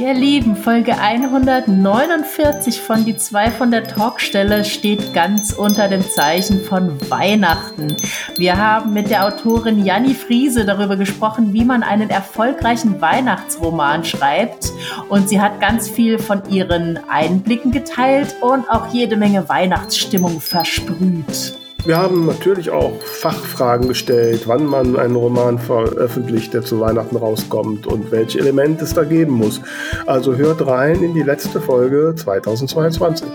[0.00, 6.64] Ihr Lieben, Folge 149 von Die zwei von der Talkstelle steht ganz unter dem Zeichen
[6.64, 7.94] von Weihnachten.
[8.38, 14.72] Wir haben mit der Autorin Janni Friese darüber gesprochen, wie man einen erfolgreichen Weihnachtsroman schreibt.
[15.10, 21.58] Und sie hat ganz viel von ihren Einblicken geteilt und auch jede Menge Weihnachtsstimmung versprüht.
[21.84, 27.86] Wir haben natürlich auch Fachfragen gestellt, wann man einen Roman veröffentlicht, der zu Weihnachten rauskommt
[27.86, 29.60] und welche Elemente es da geben muss.
[30.06, 33.26] Also hört rein in die letzte Folge 2022.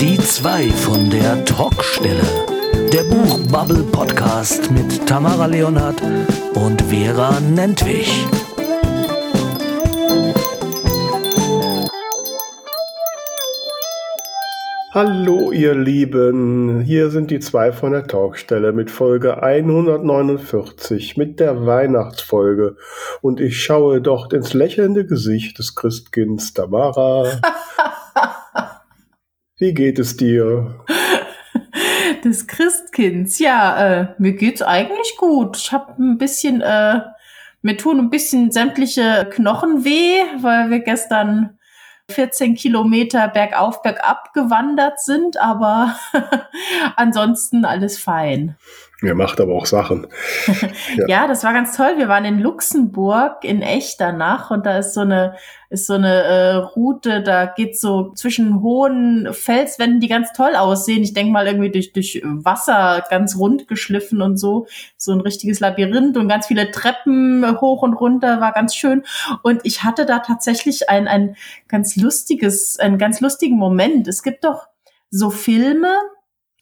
[0.00, 2.22] Die zwei von der Talkstelle.
[2.92, 6.02] Der Buchbubble Podcast mit Tamara Leonhardt
[6.54, 8.26] und Vera Nentwich.
[14.96, 21.66] Hallo ihr Lieben, hier sind die zwei von der Talkstelle mit Folge 149 mit der
[21.66, 22.78] Weihnachtsfolge
[23.20, 27.26] und ich schaue dort ins lächelnde Gesicht des Christkinds Tamara.
[29.58, 30.82] Wie geht es dir?
[32.24, 35.58] Des Christkinds, ja, äh, mir geht's eigentlich gut.
[35.58, 37.00] Ich habe ein bisschen, äh,
[37.60, 41.55] mir tun ein bisschen sämtliche Knochen weh, weil wir gestern
[42.10, 45.96] 14 Kilometer bergauf, bergab gewandert sind, aber
[46.96, 48.56] ansonsten alles fein.
[49.02, 50.06] Er macht aber auch Sachen.
[50.96, 51.06] ja.
[51.06, 51.26] ja.
[51.28, 51.98] das war ganz toll.
[51.98, 55.36] Wir waren in Luxemburg in Echternach und da ist so eine
[55.68, 61.02] ist so eine äh, Route, da geht so zwischen hohen Felswänden, die ganz toll aussehen.
[61.02, 65.60] Ich denke mal irgendwie durch durch Wasser ganz rund geschliffen und so, so ein richtiges
[65.60, 69.04] Labyrinth und ganz viele Treppen hoch und runter, war ganz schön.
[69.42, 71.36] Und ich hatte da tatsächlich ein ein
[71.68, 74.08] ganz lustiges, einen ganz lustigen Moment.
[74.08, 74.68] Es gibt doch
[75.10, 75.92] so Filme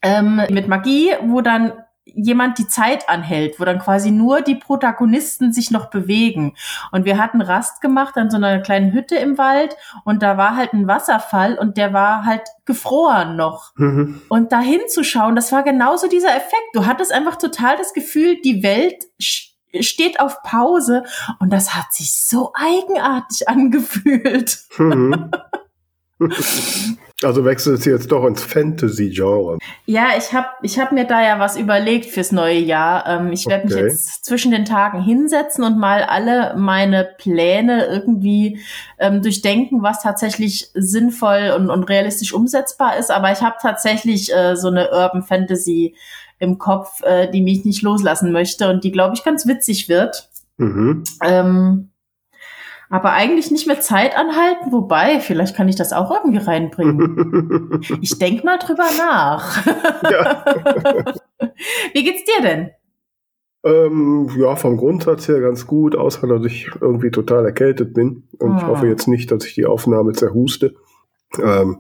[0.03, 5.53] ähm, mit Magie, wo dann jemand die Zeit anhält, wo dann quasi nur die Protagonisten
[5.53, 6.55] sich noch bewegen.
[6.93, 10.57] Und wir hatten Rast gemacht an so einer kleinen Hütte im Wald und da war
[10.57, 13.73] halt ein Wasserfall und der war halt gefroren noch.
[13.77, 14.23] Mhm.
[14.29, 16.69] Und da hinzuschauen, das war genauso dieser Effekt.
[16.75, 21.05] Du hattest einfach total das Gefühl, die Welt steht auf Pause
[21.41, 24.59] und das hat sich so eigenartig angefühlt.
[24.79, 25.31] Mhm.
[27.23, 29.59] Also wechselt sie jetzt doch ins Fantasy-Genre.
[29.87, 33.07] Ja, ich habe ich hab mir da ja was überlegt fürs neue Jahr.
[33.07, 33.75] Ähm, ich werde okay.
[33.75, 38.59] mich jetzt zwischen den Tagen hinsetzen und mal alle meine Pläne irgendwie
[38.99, 43.11] ähm, durchdenken, was tatsächlich sinnvoll und, und realistisch umsetzbar ist.
[43.11, 45.95] Aber ich habe tatsächlich äh, so eine Urban Fantasy
[46.39, 50.29] im Kopf, äh, die mich nicht loslassen möchte und die, glaube ich, ganz witzig wird.
[50.59, 51.05] Mhm.
[51.23, 51.91] Ähm,
[52.91, 57.81] aber eigentlich nicht mehr Zeit anhalten, wobei, vielleicht kann ich das auch irgendwie reinbringen.
[58.01, 59.67] ich denk mal drüber nach.
[60.11, 60.45] Ja.
[61.93, 62.71] Wie geht's dir denn?
[63.65, 68.25] Ähm, ja, vom Grundsatz her ganz gut, außer dass ich irgendwie total erkältet bin.
[68.39, 68.57] Und oh.
[68.59, 68.91] ich hoffe ah.
[68.91, 70.75] jetzt nicht, dass ich die Aufnahme zerhuste.
[71.43, 71.79] Ähm,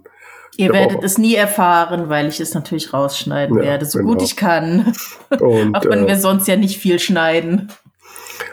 [0.56, 4.12] Ihr werdet es nie erfahren, weil ich es natürlich rausschneiden ja, werde, so genau.
[4.12, 4.92] gut ich kann.
[5.40, 7.72] Und, auch wenn äh, wir sonst ja nicht viel schneiden.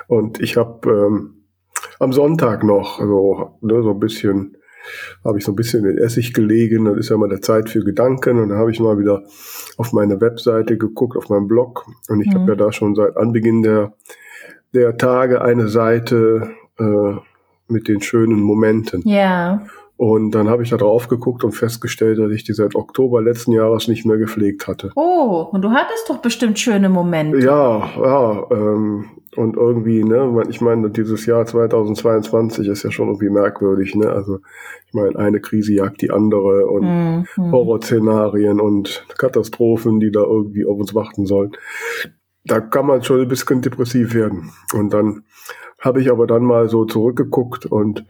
[0.07, 1.40] Und ich habe ähm,
[2.01, 4.57] am Sonntag noch, also ne, so ein bisschen,
[5.23, 6.85] habe ich so ein bisschen in Essig gelegen.
[6.85, 8.39] Das ist ja mal der Zeit für Gedanken.
[8.39, 9.23] Und dann habe ich mal wieder
[9.77, 11.85] auf meine Webseite geguckt, auf meinem Blog.
[12.09, 12.39] Und ich mhm.
[12.39, 13.93] habe ja da schon seit Anbeginn der,
[14.73, 17.15] der Tage eine Seite äh,
[17.67, 19.03] mit den schönen Momenten.
[19.05, 19.61] Ja.
[20.01, 23.51] Und dann habe ich da drauf geguckt und festgestellt, dass ich die seit Oktober letzten
[23.51, 24.91] Jahres nicht mehr gepflegt hatte.
[24.95, 27.37] Oh, und du hattest doch bestimmt schöne Momente.
[27.37, 28.47] Ja, ja.
[28.49, 34.09] Ähm, und irgendwie, ne, ich meine, dieses Jahr 2022 ist ja schon irgendwie merkwürdig, ne?
[34.09, 34.39] Also
[34.87, 37.51] ich meine, eine Krise jagt die andere und mhm.
[37.51, 41.51] Horrorszenarien und Katastrophen, die da irgendwie auf uns warten sollen.
[42.43, 44.49] Da kann man schon ein bisschen depressiv werden.
[44.73, 45.25] Und dann
[45.79, 48.03] habe ich aber dann mal so zurückgeguckt und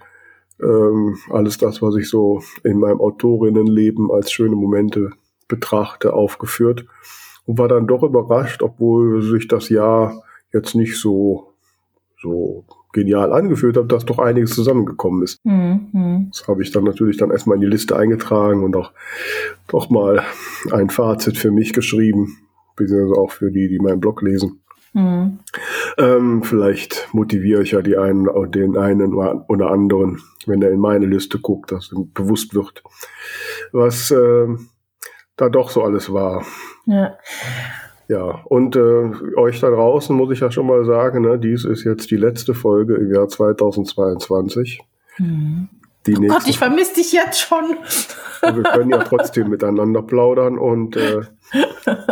[0.62, 5.12] ähm, alles das, was ich so in meinem Autorinnenleben als schöne Momente
[5.48, 6.86] betrachte, aufgeführt
[7.46, 10.24] und war dann doch überrascht, obwohl sich das Jahr
[10.54, 11.54] jetzt nicht so,
[12.22, 15.40] so genial angefühlt hat, dass doch einiges zusammengekommen ist.
[15.46, 16.30] Mhm.
[16.32, 18.92] Das habe ich dann natürlich dann erstmal in die Liste eingetragen und auch
[19.68, 20.24] doch mal
[20.72, 22.38] ein Fazit für mich geschrieben,
[22.76, 24.62] beziehungsweise auch für die, die meinen Blog lesen.
[24.94, 25.40] Mhm.
[25.98, 31.06] Ähm, vielleicht motiviere ich ja die einen, den einen oder anderen, wenn er in meine
[31.06, 32.84] Liste guckt, dass ihm bewusst wird,
[33.72, 34.48] was äh,
[35.38, 36.46] da doch so alles war.
[36.86, 37.18] Ja.
[38.08, 41.86] Ja, und äh, euch da draußen muss ich ja schon mal sagen, ne, dies ist
[41.86, 44.82] jetzt die letzte Folge im Jahr 2022.
[45.18, 45.70] Mhm.
[46.08, 47.78] Die oh Gott, ich vermisse dich jetzt schon.
[48.42, 51.22] wir können ja trotzdem miteinander plaudern und äh,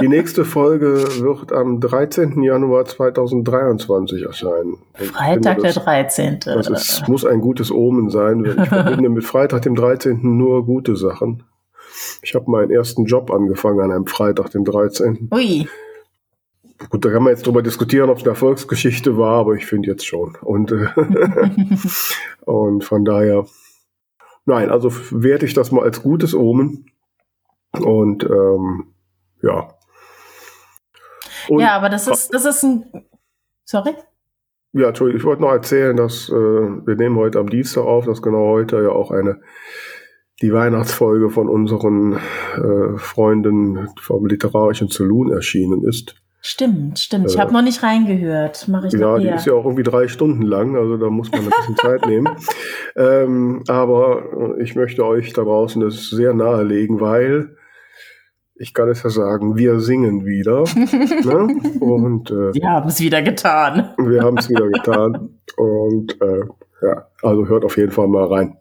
[0.01, 2.41] Die nächste Folge wird am 13.
[2.41, 4.77] Januar 2023 erscheinen.
[4.94, 6.39] Freitag das, der 13.
[6.45, 8.45] Das ist, muss ein gutes Omen sein.
[8.45, 10.19] Ich verbinde mit Freitag, dem 13.
[10.21, 11.44] nur gute Sachen.
[12.21, 15.30] Ich habe meinen ersten Job angefangen an einem Freitag, dem 13.
[15.33, 15.68] Ui.
[16.89, 19.89] Gut, da kann man jetzt drüber diskutieren, ob es eine Erfolgsgeschichte war, aber ich finde
[19.89, 20.38] jetzt schon.
[20.41, 20.88] Und, äh,
[22.45, 23.45] und von daher,
[24.45, 26.86] nein, also werte ich das mal als gutes Omen.
[27.74, 28.94] Und ähm,
[29.41, 29.68] ja.
[31.47, 32.86] Und, ja, aber das ist, das ist ein.
[33.65, 33.94] Sorry?
[34.74, 38.21] Ja, Entschuldigung, ich wollte noch erzählen, dass äh, wir nehmen heute am Dienstag auf, dass
[38.21, 39.41] genau heute ja auch eine
[40.41, 46.15] die Weihnachtsfolge von unseren äh, Freunden vom literarischen Saloon erschienen ist.
[46.41, 47.30] Stimmt, stimmt.
[47.30, 48.68] Ich äh, habe noch nicht reingehört.
[48.69, 51.41] Mach ich ja, die ist ja auch irgendwie drei Stunden lang, also da muss man
[51.41, 52.30] ein bisschen Zeit nehmen.
[52.95, 57.56] Ähm, aber ich möchte euch da draußen das sehr nahelegen, weil
[58.59, 60.63] ich kann es ja sagen, wir singen wieder.
[60.75, 61.79] ne?
[61.79, 63.94] Und äh, wir haben es wieder getan.
[63.97, 65.39] wir haben es wieder getan.
[65.56, 66.41] Und äh,
[66.81, 68.57] ja, also hört auf jeden Fall mal rein.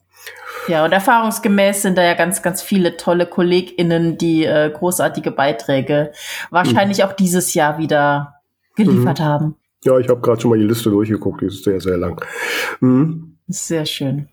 [0.68, 6.12] Ja, und erfahrungsgemäß sind da ja ganz, ganz viele tolle KollegInnen, die äh, großartige Beiträge
[6.50, 7.04] wahrscheinlich mhm.
[7.04, 8.34] auch dieses Jahr wieder
[8.76, 9.24] geliefert mhm.
[9.24, 9.56] haben.
[9.84, 12.22] Ja, ich habe gerade schon mal die Liste durchgeguckt, die ist sehr, sehr lang.
[12.80, 13.38] Mhm.
[13.48, 14.28] Sehr schön.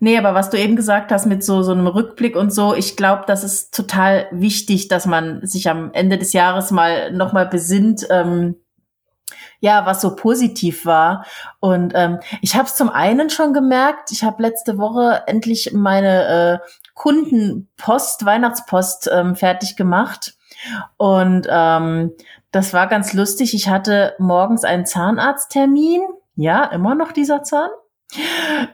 [0.00, 2.96] Nee, aber was du eben gesagt hast mit so, so einem Rückblick und so, ich
[2.96, 8.06] glaube, das ist total wichtig, dass man sich am Ende des Jahres mal nochmal besinnt,
[8.10, 8.56] ähm,
[9.60, 11.24] ja, was so positiv war.
[11.60, 16.60] Und ähm, ich habe es zum einen schon gemerkt, ich habe letzte Woche endlich meine
[16.62, 20.34] äh, Kundenpost, Weihnachtspost ähm, fertig gemacht.
[20.96, 22.12] Und ähm,
[22.50, 23.54] das war ganz lustig.
[23.54, 26.02] Ich hatte morgens einen Zahnarzttermin.
[26.36, 27.70] Ja, immer noch dieser Zahn.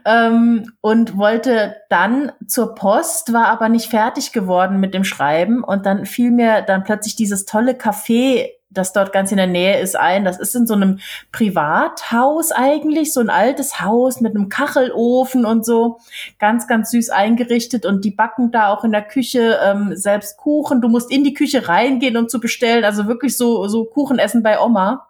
[0.05, 5.64] Ähm, und wollte dann zur Post, war aber nicht fertig geworden mit dem Schreiben.
[5.64, 9.81] Und dann fiel mir dann plötzlich dieses tolle Café das dort ganz in der Nähe
[9.81, 10.25] ist, ein.
[10.25, 10.99] Das ist in so einem
[11.31, 15.99] Privathaus eigentlich, so ein altes Haus mit einem Kachelofen und so.
[16.38, 20.81] Ganz, ganz süß eingerichtet und die backen da auch in der Küche ähm, selbst Kuchen.
[20.81, 22.85] Du musst in die Küche reingehen, um zu bestellen.
[22.85, 25.08] Also wirklich so, so Kuchen essen bei Oma.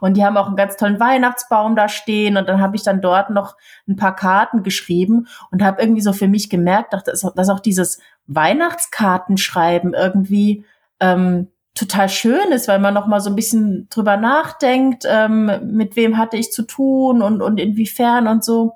[0.00, 2.36] Und die haben auch einen ganz tollen Weihnachtsbaum da stehen.
[2.36, 3.56] Und dann habe ich dann dort noch
[3.88, 9.94] ein paar Karten geschrieben und habe irgendwie so für mich gemerkt, dass, auch dieses Weihnachtskartenschreiben
[9.94, 10.64] irgendwie
[11.00, 15.94] ähm, total schön ist, weil man noch mal so ein bisschen drüber nachdenkt, ähm, mit
[15.94, 18.72] wem hatte ich zu tun und, und inwiefern und so.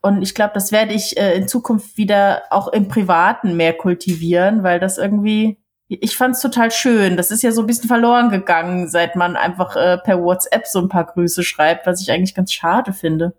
[0.00, 4.62] Und ich glaube, das werde ich äh, in Zukunft wieder auch im Privaten mehr kultivieren,
[4.62, 7.16] weil das irgendwie, ich fand es total schön.
[7.16, 10.80] Das ist ja so ein bisschen verloren gegangen, seit man einfach äh, per WhatsApp so
[10.80, 13.34] ein paar Grüße schreibt, was ich eigentlich ganz schade finde.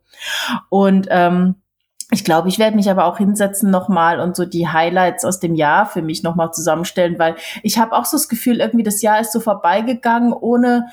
[0.69, 1.55] Und ähm,
[2.11, 5.53] ich glaube, ich werde mich aber auch hinsetzen nochmal und so die Highlights aus dem
[5.53, 9.19] Jahr für mich nochmal zusammenstellen, weil ich habe auch so das Gefühl, irgendwie das Jahr
[9.19, 10.87] ist so vorbeigegangen, ohne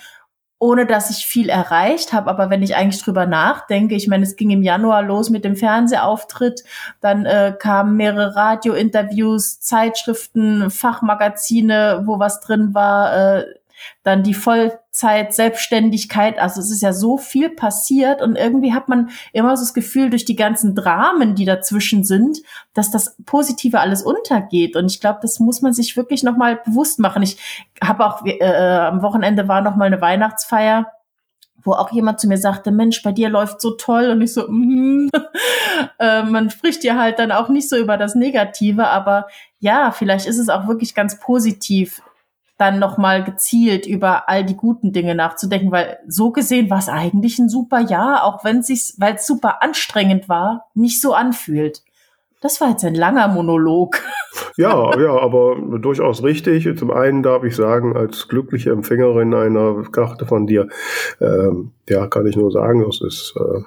[0.58, 2.30] ohne dass ich viel erreicht habe.
[2.30, 5.56] Aber wenn ich eigentlich drüber nachdenke, ich meine, es ging im Januar los mit dem
[5.56, 6.64] Fernsehauftritt,
[7.00, 13.46] dann äh, kamen mehrere Radiointerviews, Zeitschriften, Fachmagazine, wo was drin war, äh,
[14.02, 14.34] dann die
[14.96, 19.62] Vollzeit Selbstständigkeit, also es ist ja so viel passiert und irgendwie hat man immer so
[19.62, 22.38] das Gefühl durch die ganzen Dramen, die dazwischen sind,
[22.72, 26.56] dass das Positive alles untergeht und ich glaube, das muss man sich wirklich noch mal
[26.64, 27.22] bewusst machen.
[27.22, 27.36] Ich
[27.82, 30.92] habe auch äh, am Wochenende war noch mal eine Weihnachtsfeier
[31.62, 34.46] wo auch jemand zu mir sagte, Mensch, bei dir läuft so toll und ich so,
[34.48, 35.10] mm,
[35.98, 39.26] äh, man spricht ja halt dann auch nicht so über das Negative, aber
[39.58, 42.02] ja, vielleicht ist es auch wirklich ganz positiv,
[42.58, 47.38] dann nochmal gezielt über all die guten Dinge nachzudenken, weil so gesehen war es eigentlich
[47.38, 51.82] ein super Jahr, auch wenn es sich, weil es super anstrengend war, nicht so anfühlt.
[52.40, 54.00] Das war jetzt ein langer Monolog.
[54.58, 56.68] Ja, ja, aber durchaus richtig.
[56.78, 60.68] Zum einen darf ich sagen, als glückliche Empfängerin einer Karte von dir,
[61.20, 63.60] ähm, ja, kann ich nur sagen, das ist äh,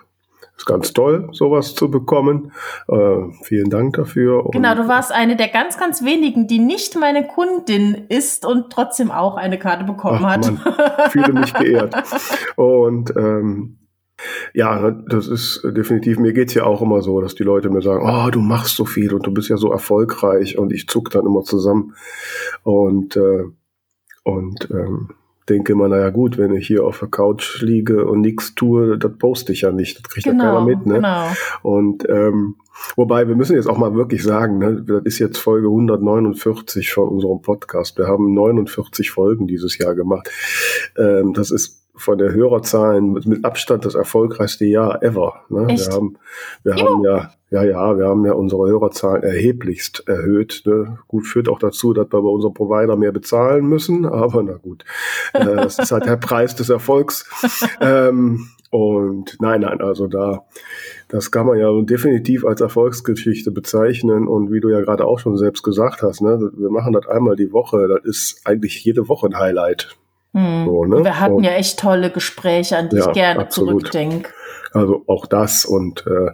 [0.59, 2.51] ist ganz toll, sowas zu bekommen.
[2.89, 4.45] Äh, vielen Dank dafür.
[4.45, 8.69] Und genau, du warst eine der ganz, ganz wenigen, die nicht meine Kundin ist und
[8.69, 10.51] trotzdem auch eine Karte bekommen Ach, hat.
[10.51, 10.59] Mann,
[11.11, 11.95] fühle mich geehrt.
[12.57, 13.77] Und ähm,
[14.53, 18.03] ja, das ist definitiv, mir geht's ja auch immer so, dass die Leute mir sagen,
[18.05, 21.25] oh, du machst so viel und du bist ja so erfolgreich und ich zuck dann
[21.25, 21.95] immer zusammen.
[22.63, 23.45] Und, äh,
[24.23, 25.11] und ähm,
[25.49, 29.11] denke immer, naja gut, wenn ich hier auf der Couch liege und nichts tue, das
[29.17, 29.97] poste ich ja nicht.
[29.97, 30.85] Das kriegt genau, ja keiner mit.
[30.85, 30.95] Ne?
[30.95, 31.27] Genau.
[31.61, 32.55] Und ähm,
[32.95, 37.09] wobei, wir müssen jetzt auch mal wirklich sagen, ne, das ist jetzt Folge 149 von
[37.09, 37.97] unserem Podcast.
[37.97, 40.29] Wir haben 49 Folgen dieses Jahr gemacht.
[40.97, 45.41] Ähm, das ist von der Hörerzahlen mit, mit Abstand das erfolgreichste Jahr ever.
[45.49, 45.67] Ne?
[45.67, 46.17] Wir haben,
[46.63, 50.63] wir haben ja, ja, ja, wir haben ja unsere Hörerzahlen erheblichst erhöht.
[50.65, 50.99] Ne?
[51.07, 54.85] Gut, führt auch dazu, dass wir bei unserem Provider mehr bezahlen müssen, aber na gut.
[55.33, 57.29] Äh, das ist halt der Preis des Erfolgs.
[57.81, 60.45] ähm, und nein, nein, also da,
[61.07, 64.27] das kann man ja definitiv als Erfolgsgeschichte bezeichnen.
[64.27, 67.35] Und wie du ja gerade auch schon selbst gesagt hast, ne, wir machen das einmal
[67.35, 67.87] die Woche.
[67.87, 69.97] Das ist eigentlich jede Woche ein Highlight.
[70.39, 70.65] Hm.
[70.65, 71.03] So, ne?
[71.03, 73.81] Wir hatten Und- ja echt tolle Gespräche, an die Ja, ich gerne absolut.
[73.87, 74.29] zurückdenke.
[74.73, 76.31] Also auch das und äh,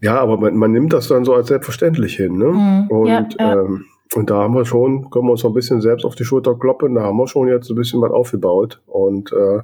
[0.00, 2.46] ja, aber man, man nimmt das dann so als selbstverständlich hin, ne?
[2.46, 2.86] Mhm.
[2.90, 3.52] Und, Ja, ja.
[3.60, 6.24] Ähm, und da haben wir schon, können wir uns noch ein bisschen selbst auf die
[6.24, 8.80] Schulter kloppen, da haben wir schon jetzt ein bisschen was aufgebaut.
[8.86, 9.60] Und äh,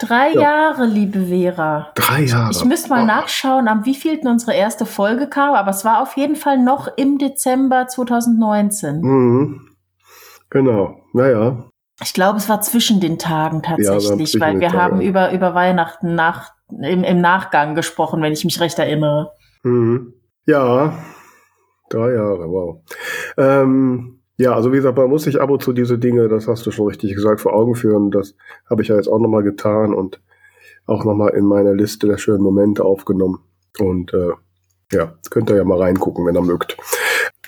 [0.00, 0.40] Drei Ja.
[0.42, 1.88] Jahre, liebe Vera.
[1.94, 2.50] drei Jahre.
[2.52, 6.16] Ich müsste mal Oh, nachschauen, am wievielten unsere erste Folge kam, aber es war auf
[6.16, 9.00] jeden Fall noch im Dezember 2019.
[9.00, 9.60] Mhm.
[10.50, 11.64] Genau, naja.
[12.02, 14.78] Ich glaube, es war zwischen den Tagen tatsächlich, zwischen weil wir Tagen.
[14.78, 19.32] haben über, über Weihnachten nach, im, im Nachgang gesprochen, wenn ich mich recht erinnere.
[19.64, 20.14] Mhm.
[20.46, 20.96] Ja,
[21.90, 22.80] drei Jahre, wow.
[23.36, 26.64] Ähm, ja, also wie gesagt, man muss sich ab und zu diese Dinge, das hast
[26.64, 28.12] du schon richtig gesagt, vor Augen führen.
[28.12, 28.36] Das
[28.70, 30.20] habe ich ja jetzt auch nochmal getan und
[30.86, 33.40] auch nochmal in meine Liste der schönen Momente aufgenommen.
[33.80, 34.30] Und äh,
[34.92, 36.76] ja, könnt ihr ja mal reingucken, wenn ihr mögt.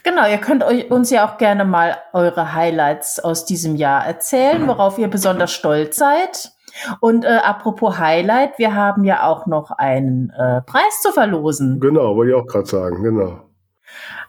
[0.03, 4.67] Genau, ihr könnt euch, uns ja auch gerne mal eure Highlights aus diesem Jahr erzählen,
[4.67, 6.53] worauf ihr besonders stolz seid.
[7.01, 11.81] Und äh, apropos Highlight, wir haben ja auch noch einen äh, Preis zu verlosen.
[11.81, 13.41] Genau, wollte ich auch gerade sagen, genau.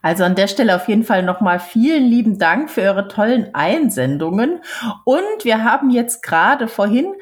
[0.02, 4.62] Also an der Stelle auf jeden Fall nochmal vielen lieben Dank für eure tollen Einsendungen.
[5.06, 7.14] Und wir haben jetzt gerade vorhin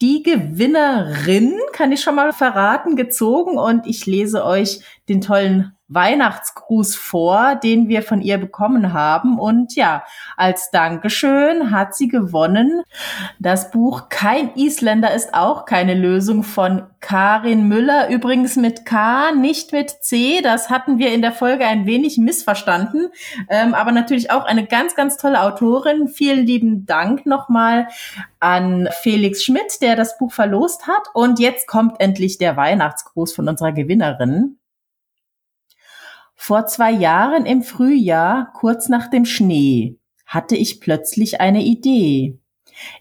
[0.00, 6.96] die Gewinnerin, kann ich schon mal verraten, gezogen und ich lese euch den tollen Weihnachtsgruß
[6.96, 9.38] vor, den wir von ihr bekommen haben.
[9.38, 10.04] Und ja,
[10.36, 12.82] als Dankeschön hat sie gewonnen
[13.38, 19.72] das Buch Kein Isländer ist auch keine Lösung von Karin Müller, übrigens mit K, nicht
[19.72, 20.40] mit C.
[20.42, 23.08] Das hatten wir in der Folge ein wenig missverstanden,
[23.48, 26.08] ähm, aber natürlich auch eine ganz, ganz tolle Autorin.
[26.08, 27.88] Vielen lieben Dank nochmal
[28.40, 31.08] an Felix Schmidt, der das Buch verlost hat.
[31.12, 34.58] Und jetzt kommt endlich der Weihnachtsgruß von unserer Gewinnerin.
[36.46, 42.38] Vor zwei Jahren im Frühjahr, kurz nach dem Schnee, hatte ich plötzlich eine Idee.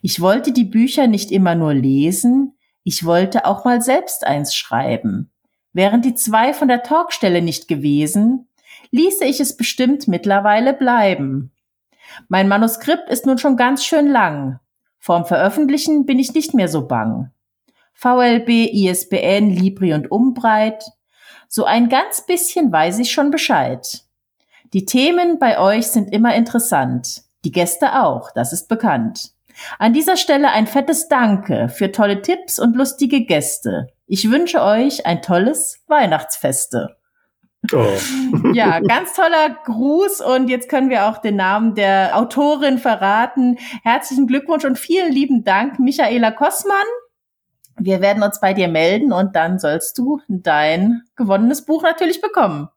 [0.02, 5.30] Ich wollte die Bücher nicht immer nur lesen, ich wollte auch mal selbst eins schreiben.
[5.74, 8.48] Wären die zwei von der Talkstelle nicht gewesen,
[8.92, 11.52] ließe ich es bestimmt mittlerweile bleiben.
[12.30, 14.62] Mein Manuskript ist nun schon ganz schön lang.
[15.00, 17.32] Vorm Veröffentlichen bin ich nicht mehr so bang.
[17.92, 20.86] VLB, ISBN, Libri und Umbreit.
[21.56, 24.02] So ein ganz bisschen weiß ich schon Bescheid.
[24.74, 27.22] Die Themen bei euch sind immer interessant.
[27.46, 29.34] Die Gäste auch, das ist bekannt.
[29.78, 33.90] An dieser Stelle ein fettes Danke für tolle Tipps und lustige Gäste.
[34.08, 36.98] Ich wünsche euch ein tolles Weihnachtsfeste.
[37.72, 37.86] Oh.
[38.54, 43.60] Ja, ganz toller Gruß und jetzt können wir auch den Namen der Autorin verraten.
[43.84, 46.88] Herzlichen Glückwunsch und vielen lieben Dank, Michaela Kossmann.
[47.78, 52.70] Wir werden uns bei dir melden und dann sollst du dein gewonnenes Buch natürlich bekommen.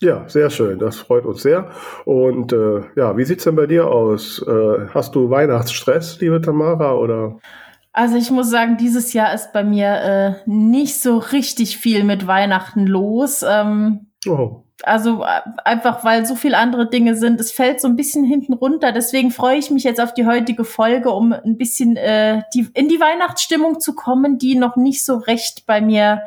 [0.00, 0.78] Ja, sehr schön.
[0.78, 1.70] Das freut uns sehr.
[2.06, 4.42] Und äh, ja, wie sieht's denn bei dir aus?
[4.46, 7.38] Äh, hast du Weihnachtsstress, liebe Tamara, oder?
[7.92, 10.00] Also ich muss sagen, dieses Jahr ist bei mir
[10.46, 13.44] äh, nicht so richtig viel mit Weihnachten los.
[13.46, 14.64] Ähm, Oh.
[14.84, 17.40] Also äh, einfach, weil so viele andere Dinge sind.
[17.40, 18.92] Es fällt so ein bisschen hinten runter.
[18.92, 22.88] Deswegen freue ich mich jetzt auf die heutige Folge, um ein bisschen äh, die, in
[22.88, 26.22] die Weihnachtsstimmung zu kommen, die noch nicht so recht bei mir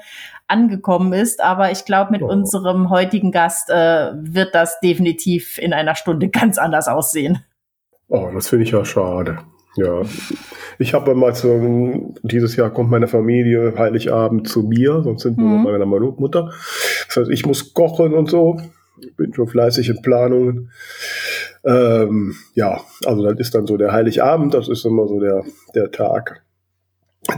[0.47, 1.41] angekommen ist.
[1.41, 2.27] Aber ich glaube, mit Oh.
[2.27, 7.43] unserem heutigen Gast äh, wird das definitiv in einer Stunde ganz anders aussehen.
[8.09, 9.39] Oh, das finde ich ja schade.
[9.75, 10.01] Ja,
[10.77, 15.43] ich habe mal so, dieses Jahr kommt meine Familie Heiligabend zu mir, sonst sind wir
[15.45, 15.63] Mhm.
[15.63, 16.51] bei meiner Mutter.
[17.07, 18.59] Das heißt, ich muss kochen und so.
[18.99, 20.71] Ich bin schon fleißig in Planungen.
[21.65, 25.43] Ähm, ja, also das ist dann so der Heiligabend, das ist immer so der,
[25.75, 26.43] der Tag.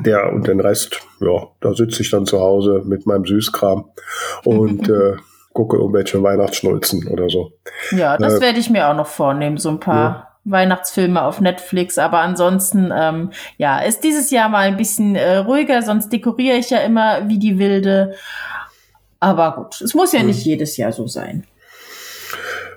[0.03, 3.85] Der und den Rest, ja, da sitze ich dann zu Hause mit meinem Süßkram
[4.43, 5.15] und äh,
[5.53, 7.51] gucke irgendwelche Weihnachtsschnulzen oder so.
[7.91, 11.97] Ja, das Äh, werde ich mir auch noch vornehmen, so ein paar Weihnachtsfilme auf Netflix.
[11.97, 16.69] Aber ansonsten, ähm, ja, ist dieses Jahr mal ein bisschen äh, ruhiger, sonst dekoriere ich
[16.69, 18.15] ja immer wie die Wilde.
[19.19, 20.27] Aber gut, es muss ja Hm.
[20.27, 21.45] nicht jedes Jahr so sein.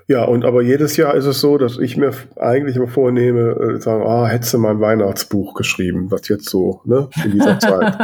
[0.07, 3.79] Ja, und aber jedes Jahr ist es so, dass ich mir eigentlich immer vornehme, äh,
[3.79, 7.95] sagen, ah, hättest du mal ein Weihnachtsbuch geschrieben, was jetzt so, ne, in dieser Zeit.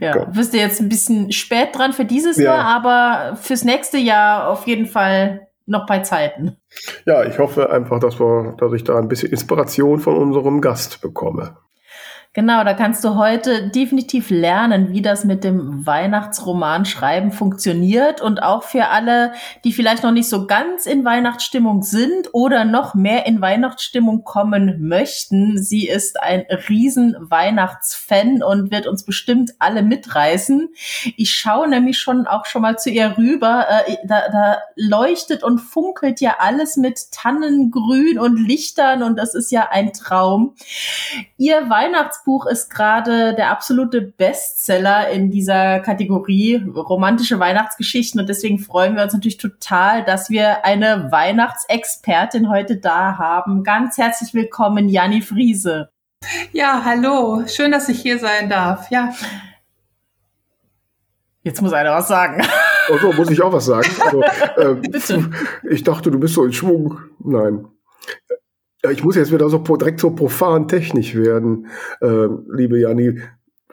[0.00, 0.24] ja, Ja.
[0.26, 2.54] bist du jetzt ein bisschen spät dran für dieses Ja.
[2.54, 6.56] Jahr, aber fürs nächste Jahr auf jeden Fall noch bei Zeiten.
[7.06, 11.00] ja, ich hoffe einfach, dass wir, dass ich da ein bisschen Inspiration von unserem Gast
[11.00, 11.56] bekomme.
[12.36, 18.42] Genau, da kannst du heute definitiv lernen, wie das mit dem Weihnachtsroman schreiben funktioniert und
[18.42, 19.32] auch für alle,
[19.64, 24.86] die vielleicht noch nicht so ganz in Weihnachtsstimmung sind oder noch mehr in Weihnachtsstimmung kommen
[24.86, 25.56] möchten.
[25.62, 30.68] Sie ist ein riesen Weihnachtsfan und wird uns bestimmt alle mitreißen.
[31.16, 33.64] Ich schaue nämlich schon auch schon mal zu ihr rüber.
[33.86, 39.50] Äh, da, da leuchtet und funkelt ja alles mit Tannengrün und Lichtern und das ist
[39.50, 40.54] ja ein Traum.
[41.38, 48.58] Ihr Weihnachts Buch ist gerade der absolute Bestseller in dieser Kategorie romantische Weihnachtsgeschichten und deswegen
[48.58, 53.62] freuen wir uns natürlich total, dass wir eine Weihnachtsexpertin heute da haben.
[53.62, 55.90] Ganz herzlich willkommen, Janni Friese.
[56.52, 57.44] Ja, hallo.
[57.46, 58.90] Schön, dass ich hier sein darf.
[58.90, 59.14] Ja.
[61.44, 62.44] Jetzt muss einer was sagen.
[62.88, 63.88] Also muss ich auch was sagen.
[64.04, 64.22] Also,
[64.58, 65.30] ähm, Bitte.
[65.70, 66.98] Ich dachte, du bist so in Schwung.
[67.20, 67.66] Nein.
[68.84, 71.66] Ja, ich muss jetzt wieder so direkt so profan technisch werden,
[72.00, 73.20] äh, liebe Janni.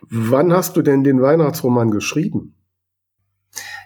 [0.10, 2.56] Wann hast du denn den Weihnachtsroman geschrieben?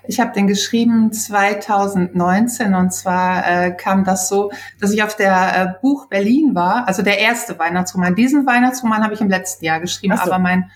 [0.07, 5.61] Ich habe den geschrieben 2019 und zwar äh, kam das so, dass ich auf der
[5.61, 8.15] äh, Buch Berlin war, also der erste Weihnachtsroman.
[8.15, 10.23] Diesen Weihnachtsroman habe ich im letzten Jahr geschrieben, so.
[10.23, 10.71] aber mein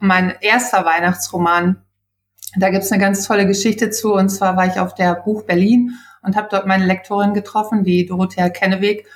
[0.00, 1.82] mein erster Weihnachtsroman,
[2.56, 5.92] da gibt's eine ganz tolle Geschichte zu und zwar war ich auf der Buch Berlin
[6.22, 9.06] und habe dort meine Lektorin getroffen, die Dorothea Kenneweg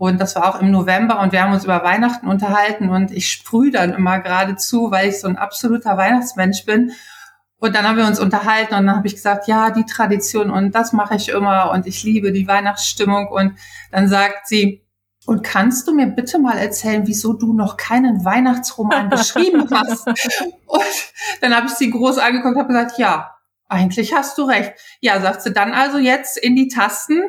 [0.00, 3.30] und das war auch im November und wir haben uns über Weihnachten unterhalten und ich
[3.30, 6.92] sprühe dann immer geradezu, weil ich so ein absoluter Weihnachtsmensch bin.
[7.58, 10.74] Und dann haben wir uns unterhalten und dann habe ich gesagt, ja, die Tradition und
[10.74, 13.28] das mache ich immer und ich liebe die Weihnachtsstimmung.
[13.28, 13.58] Und
[13.92, 14.82] dann sagt sie,
[15.26, 20.06] und kannst du mir bitte mal erzählen, wieso du noch keinen Weihnachtsroman geschrieben hast?
[20.06, 20.82] Und
[21.42, 23.36] dann habe ich sie groß angeguckt und habe gesagt, ja,
[23.68, 24.72] eigentlich hast du recht.
[25.00, 27.22] Ja, sagt sie, dann also jetzt in die Tasten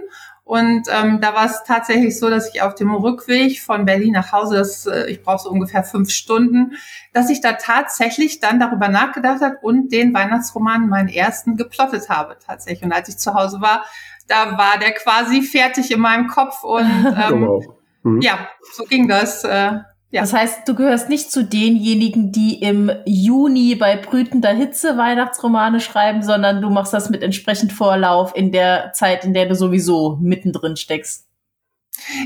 [0.43, 4.31] und ähm, da war es tatsächlich so, dass ich auf dem Rückweg von Berlin nach
[4.31, 6.73] Hause, das, äh, ich brauche so ungefähr fünf Stunden,
[7.13, 12.37] dass ich da tatsächlich dann darüber nachgedacht habe und den Weihnachtsroman, meinen ersten, geplottet habe
[12.45, 12.83] tatsächlich.
[12.83, 13.85] Und als ich zu Hause war,
[14.27, 17.77] da war der quasi fertig in meinem Kopf und ähm, genau.
[18.03, 18.21] mhm.
[18.21, 19.43] ja, so ging das.
[19.43, 19.79] Äh,
[20.11, 20.21] ja.
[20.21, 26.21] Das heißt, du gehörst nicht zu denjenigen, die im Juni bei brütender Hitze Weihnachtsromane schreiben,
[26.21, 30.75] sondern du machst das mit entsprechend Vorlauf in der Zeit, in der du sowieso mittendrin
[30.75, 31.27] steckst.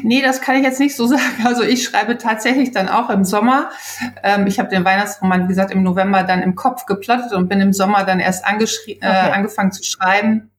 [0.03, 1.45] Nee, das kann ich jetzt nicht so sagen.
[1.45, 3.69] Also ich schreibe tatsächlich dann auch im Sommer.
[4.23, 7.61] Ähm, ich habe den Weihnachtsroman, wie gesagt, im November dann im Kopf geplottet und bin
[7.61, 8.97] im Sommer dann erst äh, okay.
[9.01, 10.51] äh, angefangen zu schreiben.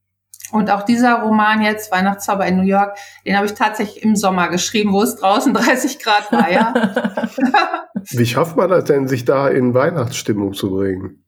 [0.53, 4.49] Und auch dieser Roman jetzt, Weihnachtszauber in New York, den habe ich tatsächlich im Sommer
[4.49, 6.75] geschrieben, wo es draußen 30 Grad war, ja.
[8.11, 11.25] Wie schafft man das denn, sich da in Weihnachtsstimmung zu bringen?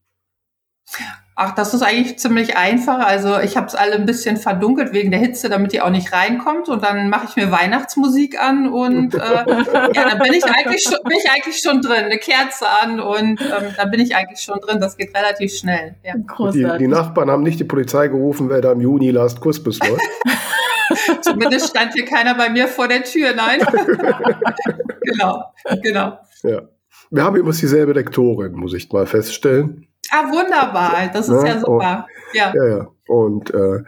[1.40, 2.98] Ach, das ist eigentlich ziemlich einfach.
[2.98, 6.12] Also ich habe es alle ein bisschen verdunkelt wegen der Hitze, damit die auch nicht
[6.12, 6.68] reinkommt.
[6.68, 9.18] Und dann mache ich mir Weihnachtsmusik an und äh,
[9.94, 12.06] ja, dann bin ich eigentlich schon, bin ich eigentlich schon drin.
[12.06, 14.80] Eine Kerze an und ähm, dann bin ich eigentlich schon drin.
[14.80, 15.94] Das geht relativ schnell.
[16.02, 16.14] Ja.
[16.50, 21.24] Die, die, Nachbarn haben nicht die Polizei gerufen, wer da im Juni Last Kussbiss läuft.
[21.24, 23.60] Zumindest stand hier keiner bei mir vor der Tür, nein.
[25.02, 25.44] genau,
[25.84, 26.18] genau.
[26.42, 26.62] Ja.
[27.12, 29.87] Wir haben übrigens dieselbe Lektorin, muss ich mal feststellen.
[30.10, 31.08] Ah, wunderbar.
[31.12, 32.06] Das ist ja, ja super.
[32.06, 32.52] Und, ja.
[32.54, 32.88] ja, ja.
[33.06, 33.82] Und äh,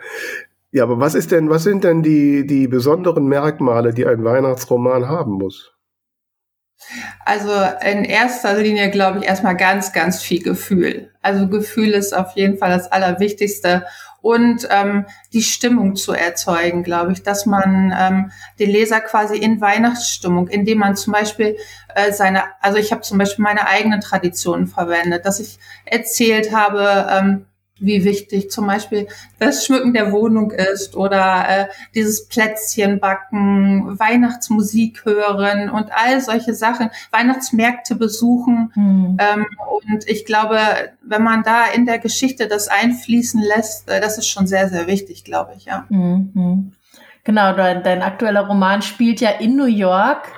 [0.73, 5.09] ja, aber was ist denn, was sind denn die, die besonderen Merkmale, die ein Weihnachtsroman
[5.09, 5.75] haben muss?
[7.25, 7.53] Also
[7.85, 11.11] in erster Linie glaube ich erstmal ganz, ganz viel Gefühl.
[11.21, 13.85] Also Gefühl ist auf jeden Fall das Allerwichtigste
[14.23, 19.61] und ähm, die Stimmung zu erzeugen, glaube ich, dass man ähm, den Leser quasi in
[19.61, 21.57] Weihnachtsstimmung, indem man zum Beispiel
[21.95, 27.07] äh, seine, also ich habe zum Beispiel meine eigenen Traditionen verwendet, dass ich erzählt habe,
[27.11, 27.47] ähm,
[27.81, 35.05] wie wichtig zum Beispiel das Schmücken der Wohnung ist oder äh, dieses Plätzchen backen, Weihnachtsmusik
[35.05, 38.71] hören und all solche Sachen, Weihnachtsmärkte besuchen.
[38.75, 39.17] Mhm.
[39.19, 40.59] Ähm, und ich glaube,
[41.03, 44.87] wenn man da in der Geschichte das einfließen lässt, äh, das ist schon sehr, sehr
[44.87, 45.87] wichtig, glaube ich, ja.
[45.89, 46.73] Mhm.
[47.23, 50.29] Genau, dein, dein aktueller Roman spielt ja in New York.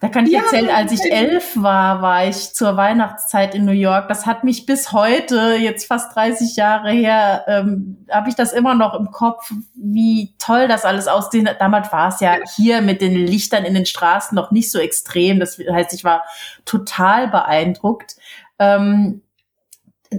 [0.00, 3.72] Da kann ich ja, erzählen, als ich elf war, war ich zur Weihnachtszeit in New
[3.72, 4.08] York.
[4.08, 8.74] Das hat mich bis heute, jetzt fast 30 Jahre her, ähm, habe ich das immer
[8.74, 11.48] noch im Kopf, wie toll das alles aussehen.
[11.58, 15.38] Damals war es ja hier mit den Lichtern in den Straßen noch nicht so extrem.
[15.38, 16.24] Das heißt, ich war
[16.64, 18.16] total beeindruckt.
[18.58, 19.20] Ähm,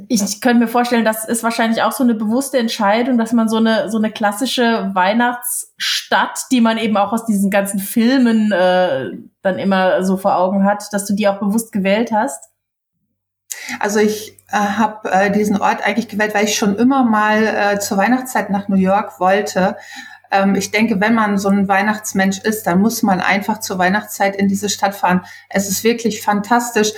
[0.07, 3.57] ich könnte mir vorstellen, das ist wahrscheinlich auch so eine bewusste Entscheidung, dass man so
[3.57, 9.59] eine so eine klassische Weihnachtsstadt, die man eben auch aus diesen ganzen Filmen äh, dann
[9.59, 12.49] immer so vor Augen hat, dass du die auch bewusst gewählt hast.
[13.79, 17.79] Also ich äh, habe äh, diesen Ort eigentlich gewählt, weil ich schon immer mal äh,
[17.79, 19.77] zur Weihnachtszeit nach New York wollte.
[20.31, 24.35] Ähm, ich denke, wenn man so ein Weihnachtsmensch ist, dann muss man einfach zur Weihnachtszeit
[24.35, 25.21] in diese Stadt fahren.
[25.49, 26.93] Es ist wirklich fantastisch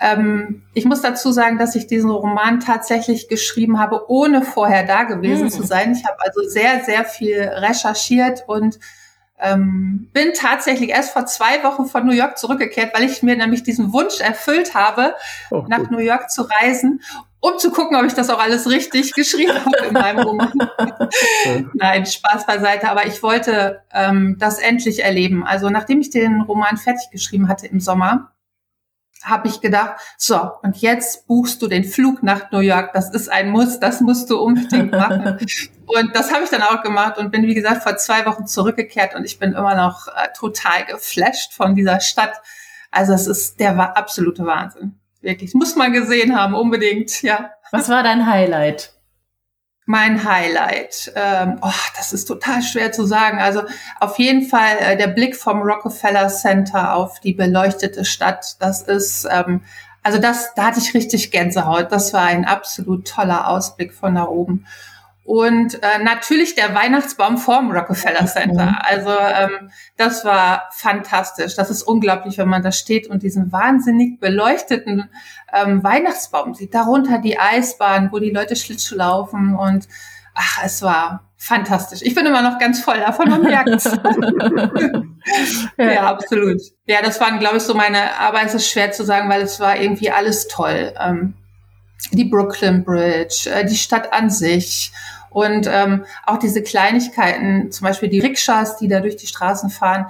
[0.00, 5.02] Ähm, ich muss dazu sagen, dass ich diesen Roman tatsächlich geschrieben habe, ohne vorher da
[5.02, 5.50] gewesen mhm.
[5.50, 5.92] zu sein.
[5.92, 8.78] Ich habe also sehr, sehr viel recherchiert und
[9.40, 13.62] ähm, bin tatsächlich erst vor zwei Wochen von New York zurückgekehrt, weil ich mir nämlich
[13.62, 15.14] diesen Wunsch erfüllt habe,
[15.50, 15.90] oh, nach gut.
[15.92, 17.00] New York zu reisen,
[17.40, 20.52] um zu gucken, ob ich das auch alles richtig geschrieben habe in meinem Roman.
[21.74, 22.90] Nein, Spaß beiseite.
[22.90, 25.44] Aber ich wollte ähm, das endlich erleben.
[25.44, 28.32] Also nachdem ich den Roman fertig geschrieben hatte im Sommer,
[29.22, 32.92] habe ich gedacht, so, und jetzt buchst du den Flug nach New York.
[32.92, 35.38] Das ist ein Muss, das musst du unbedingt machen.
[35.86, 39.14] und das habe ich dann auch gemacht und bin, wie gesagt, vor zwei Wochen zurückgekehrt
[39.14, 42.40] und ich bin immer noch äh, total geflasht von dieser Stadt.
[42.90, 44.98] Also es ist der absolute Wahnsinn.
[45.20, 45.54] Wirklich.
[45.54, 47.50] Muss man gesehen haben, unbedingt, ja.
[47.72, 48.97] Was war dein Highlight?
[49.88, 51.12] Mein Highlight?
[51.16, 53.38] Ähm, oh, das ist total schwer zu sagen.
[53.38, 53.62] Also
[53.98, 58.56] auf jeden Fall äh, der Blick vom Rockefeller Center auf die beleuchtete Stadt.
[58.60, 59.62] Das ist, ähm,
[60.02, 61.90] also das, da hatte ich richtig Gänsehaut.
[61.90, 64.66] Das war ein absolut toller Ausblick von da oben.
[65.28, 68.64] Und äh, natürlich der Weihnachtsbaum vorm Rockefeller Center.
[68.64, 68.76] Mhm.
[68.80, 71.54] Also ähm, das war fantastisch.
[71.54, 75.10] Das ist unglaublich, wenn man da steht und diesen wahnsinnig beleuchteten
[75.52, 76.72] ähm, Weihnachtsbaum sieht.
[76.72, 79.86] Darunter die Eisbahn, wo die Leute Schlittschuh laufen und
[80.34, 82.00] ach, es war fantastisch.
[82.00, 83.84] Ich bin immer noch ganz voll davon, man merkt
[85.76, 85.90] ja.
[85.92, 86.62] ja, absolut.
[86.86, 89.60] Ja, das waren, glaube ich, so meine, aber es ist schwer zu sagen, weil es
[89.60, 90.94] war irgendwie alles toll.
[90.98, 91.34] Ähm,
[92.12, 94.90] die Brooklyn Bridge, äh, die Stadt an sich
[95.40, 100.06] und ähm, auch diese Kleinigkeiten, zum Beispiel die Rikschas, die da durch die Straßen fahren.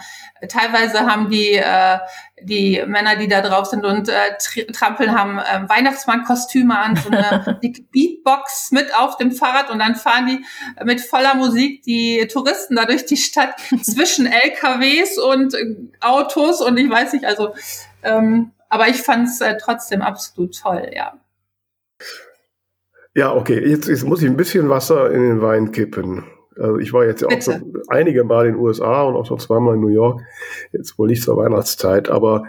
[0.48, 1.98] Teilweise haben die, äh,
[2.42, 7.58] die Männer, die da drauf sind und äh, trampeln, haben äh, Weihnachtsmann-Kostüme an, so eine
[7.92, 10.44] Beatbox mit auf dem Fahrrad und dann fahren die
[10.84, 16.76] mit voller Musik die Touristen da durch die Stadt zwischen LKWs und äh, Autos und
[16.76, 17.54] ich weiß nicht, also
[18.02, 21.18] ähm, aber ich fand es äh, trotzdem absolut toll, ja.
[23.18, 26.22] Ja, okay, jetzt, jetzt muss ich ein bisschen Wasser in den Wein kippen.
[26.54, 29.40] Also ich war jetzt ja auch schon einige Mal in den USA und auch schon
[29.40, 30.22] zweimal in New York.
[30.70, 32.44] Jetzt wohl nicht zur Weihnachtszeit, aber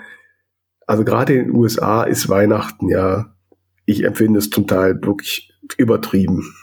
[0.86, 3.34] also gerade in den USA ist Weihnachten ja,
[3.88, 6.54] ich empfinde es total wirklich übertrieben.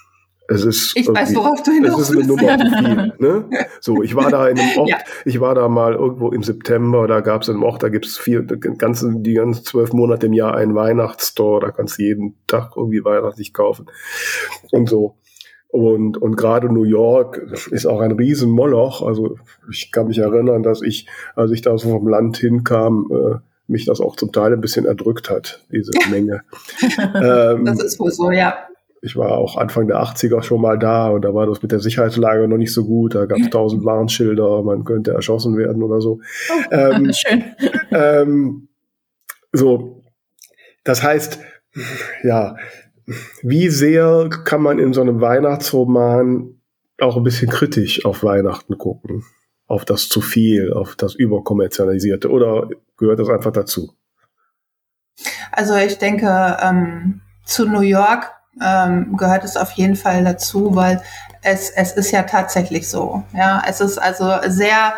[0.48, 3.12] Es ist ich weiß, worauf du hinaus Es ist eine Nummer viel.
[3.18, 3.48] Ne?
[3.80, 4.98] So, ich war da in einem Ort, ja.
[5.24, 8.18] ich war da mal irgendwo im September, da gab es einen Ort, da gibt es
[8.18, 12.72] vier, ganzen, die ganzen zwölf Monate im Jahr einen Weihnachtsstore, da kannst du jeden Tag
[12.76, 13.86] irgendwie weihnachtlich kaufen
[14.70, 15.16] und so.
[15.68, 17.38] Und, und gerade New York
[17.70, 19.02] ist auch ein riesen Moloch.
[19.02, 19.36] Also
[19.70, 23.84] ich kann mich erinnern, dass ich, als ich da so vom Land hinkam, äh, mich
[23.84, 26.42] das auch zum Teil ein bisschen erdrückt hat, diese Menge.
[26.98, 28.56] ähm, das ist wohl so, ja
[29.02, 31.80] ich war auch Anfang der 80er schon mal da und da war das mit der
[31.80, 33.14] Sicherheitslage noch nicht so gut.
[33.14, 36.20] Da gab es tausend Warnschilder, man könnte erschossen werden oder so.
[36.50, 37.44] Oh, ähm, schön.
[37.92, 38.68] Ähm,
[39.52, 40.02] so,
[40.84, 41.38] das heißt,
[42.24, 42.56] ja,
[43.42, 46.60] wie sehr kann man in so einem Weihnachtsroman
[47.00, 49.24] auch ein bisschen kritisch auf Weihnachten gucken?
[49.66, 53.94] Auf das zu viel, auf das überkommerzialisierte oder gehört das einfach dazu?
[55.52, 61.02] Also ich denke, ähm, zu New York ähm, gehört es auf jeden Fall dazu, weil
[61.42, 63.22] es, es ist ja tatsächlich so.
[63.32, 64.94] Ja, es ist also sehr,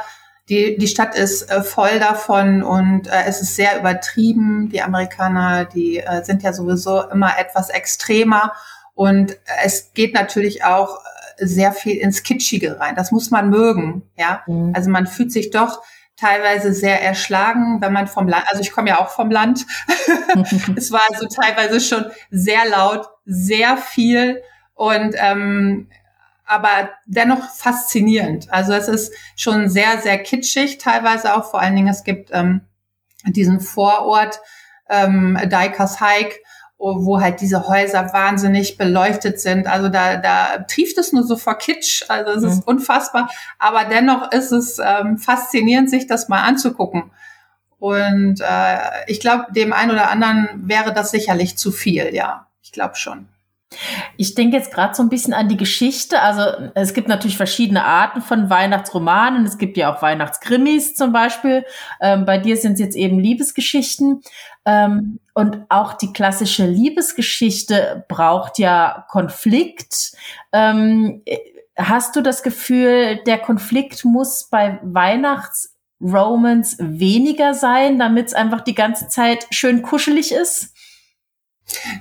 [0.49, 4.69] die, die Stadt ist äh, voll davon und äh, es ist sehr übertrieben.
[4.71, 8.53] Die Amerikaner, die äh, sind ja sowieso immer etwas extremer
[8.95, 10.99] und es geht natürlich auch
[11.37, 12.95] äh, sehr viel ins Kitschige rein.
[12.97, 14.03] Das muss man mögen.
[14.17, 14.73] Ja, mhm.
[14.75, 15.83] also man fühlt sich doch
[16.19, 19.67] teilweise sehr erschlagen, wenn man vom Land, also ich komme ja auch vom Land.
[20.77, 24.43] es war also teilweise schon sehr laut, sehr viel
[24.75, 25.89] und ähm,
[26.47, 28.51] aber dennoch faszinierend.
[28.51, 31.51] Also es ist schon sehr, sehr kitschig, teilweise auch.
[31.51, 32.63] Vor allen Dingen, es gibt ähm,
[33.27, 34.41] diesen Vorort
[34.89, 36.37] ähm, Dikers Hike,
[36.79, 39.67] wo halt diese Häuser wahnsinnig beleuchtet sind.
[39.67, 42.05] Also da, da trieft es nur so vor Kitsch.
[42.09, 42.49] Also es mhm.
[42.49, 43.29] ist unfassbar.
[43.59, 47.11] Aber dennoch ist es ähm, faszinierend, sich das mal anzugucken.
[47.79, 52.48] Und äh, ich glaube, dem einen oder anderen wäre das sicherlich zu viel, ja.
[52.69, 53.29] Ich glaube schon.
[54.19, 56.21] Ich denke jetzt gerade so ein bisschen an die Geschichte.
[56.21, 59.47] Also es gibt natürlich verschiedene Arten von Weihnachtsromanen.
[59.47, 61.65] Es gibt ja auch Weihnachtskrimis zum Beispiel.
[62.03, 64.21] Ähm, bei dir sind es jetzt eben Liebesgeschichten.
[64.67, 70.13] Ähm, und auch die klassische Liebesgeschichte braucht ja Konflikt.
[70.53, 71.23] Ähm,
[71.75, 78.75] hast du das Gefühl, der Konflikt muss bei Weihnachtsromans weniger sein, damit es einfach die
[78.75, 80.75] ganze Zeit schön kuschelig ist?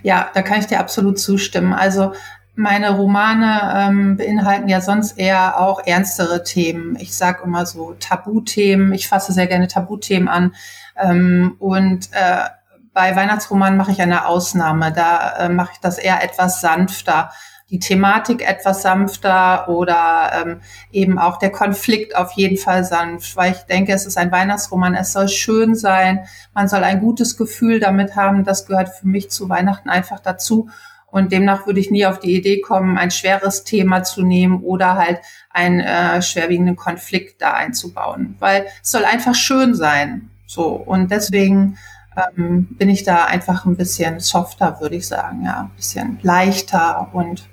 [0.03, 1.73] Ja, da kann ich dir absolut zustimmen.
[1.73, 2.13] Also
[2.55, 6.95] meine Romane ähm, beinhalten ja sonst eher auch ernstere Themen.
[6.99, 8.93] Ich sage immer so Tabuthemen.
[8.93, 10.55] Ich fasse sehr gerne Tabuthemen an.
[10.95, 12.45] Ähm, und äh,
[12.93, 14.91] bei Weihnachtsromanen mache ich eine Ausnahme.
[14.91, 17.31] Da äh, mache ich das eher etwas sanfter.
[17.69, 23.51] Die Thematik etwas sanfter oder ähm, eben auch der Konflikt auf jeden Fall sanft, weil
[23.51, 27.79] ich denke, es ist ein Weihnachtsroman, es soll schön sein, man soll ein gutes Gefühl
[27.79, 30.69] damit haben, das gehört für mich zu Weihnachten einfach dazu.
[31.09, 34.95] Und demnach würde ich nie auf die Idee kommen, ein schweres Thema zu nehmen oder
[34.95, 40.29] halt einen äh, schwerwiegenden Konflikt da einzubauen, weil es soll einfach schön sein.
[40.45, 40.67] So.
[40.67, 41.77] Und deswegen
[42.17, 47.09] ähm, bin ich da einfach ein bisschen softer, würde ich sagen, ja, ein bisschen leichter
[47.13, 47.47] und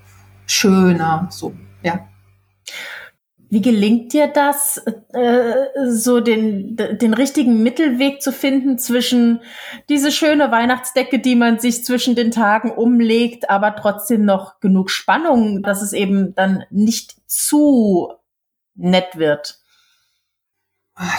[0.46, 2.08] schöner, so ja.
[3.50, 9.42] Wie gelingt dir das, äh, so den, den richtigen Mittelweg zu finden zwischen
[9.88, 15.62] diese schöne Weihnachtsdecke, die man sich zwischen den Tagen umlegt, aber trotzdem noch genug Spannung,
[15.62, 18.12] dass es eben dann nicht zu
[18.74, 19.60] nett wird?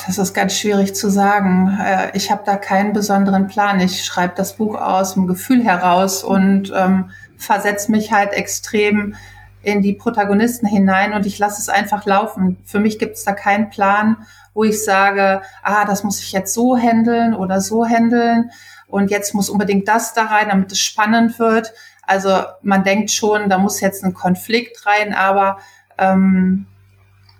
[0.07, 1.77] Das ist ganz schwierig zu sagen.
[1.81, 3.79] Äh, ich habe da keinen besonderen Plan.
[3.81, 9.15] Ich schreibe das Buch aus dem Gefühl heraus und ähm, versetze mich halt extrem
[9.61, 12.57] in die Protagonisten hinein und ich lasse es einfach laufen.
[12.65, 14.17] Für mich gibt es da keinen Plan,
[14.53, 18.51] wo ich sage, ah, das muss ich jetzt so handeln oder so handeln
[18.87, 21.73] und jetzt muss unbedingt das da rein, damit es spannend wird.
[22.03, 25.57] Also man denkt schon, da muss jetzt ein Konflikt rein, aber
[25.97, 26.67] ähm,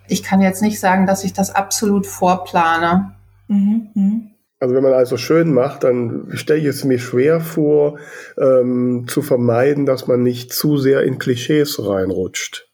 [0.08, 3.14] ich kann jetzt nicht sagen, dass ich das absolut vorplane.
[3.48, 4.35] Mhm, mh.
[4.60, 8.00] Also wenn man also schön macht, dann stelle ich es mir schwer vor,
[8.38, 12.70] ähm, zu vermeiden, dass man nicht zu sehr in Klischees reinrutscht.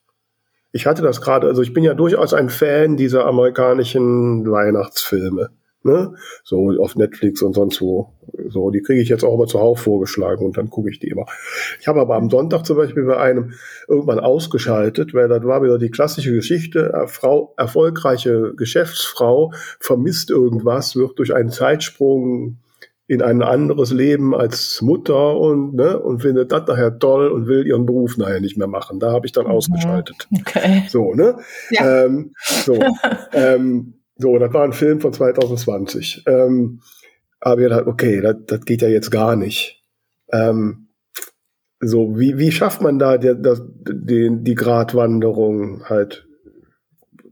[0.72, 5.50] Ich hatte das gerade, also ich bin ja durchaus ein Fan dieser amerikanischen Weihnachtsfilme.
[5.84, 6.13] Ne?
[6.44, 8.13] So auf Netflix und sonst wo.
[8.50, 11.26] So, die kriege ich jetzt auch immer zuhauf vorgeschlagen und dann gucke ich die immer.
[11.80, 13.54] Ich habe aber am Sonntag zum Beispiel bei einem
[13.88, 21.17] irgendwann ausgeschaltet, weil das war wieder die klassische Geschichte, Frau, erfolgreiche Geschäftsfrau vermisst irgendwas, wird
[21.17, 22.58] durch einen Zeitsprung
[23.12, 27.67] in ein anderes Leben als Mutter und, ne, und findet das nachher toll und will
[27.67, 29.00] ihren Beruf nachher nicht mehr machen.
[29.00, 29.52] Da habe ich dann mhm.
[29.52, 30.30] ausgeschaltet.
[30.39, 30.84] Okay.
[30.88, 31.36] So, ne?
[31.72, 32.06] Ja.
[32.06, 32.80] Ähm, so.
[33.34, 36.23] ähm, so, das war ein Film von 2020.
[36.27, 36.81] Ähm,
[37.39, 39.84] aber ich dachte, okay, das, das geht ja jetzt gar nicht.
[40.31, 40.89] Ähm,
[41.79, 46.27] so, wie, wie schafft man da die, die, die Gratwanderung halt?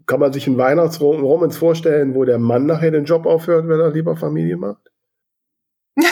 [0.08, 3.92] Kann man sich einen Weihnachtsromans vorstellen, wo der Mann nachher den Job aufhört, wenn er
[3.92, 4.92] lieber Familie macht?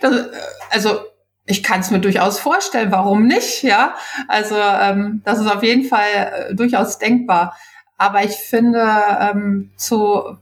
[0.00, 0.28] das,
[0.70, 1.00] also
[1.46, 3.96] ich kann es mir durchaus vorstellen, warum nicht, ja?
[4.28, 7.56] Also ähm, das ist auf jeden Fall äh, durchaus denkbar.
[7.98, 8.86] Aber ich finde,
[9.20, 10.36] ähm, zu,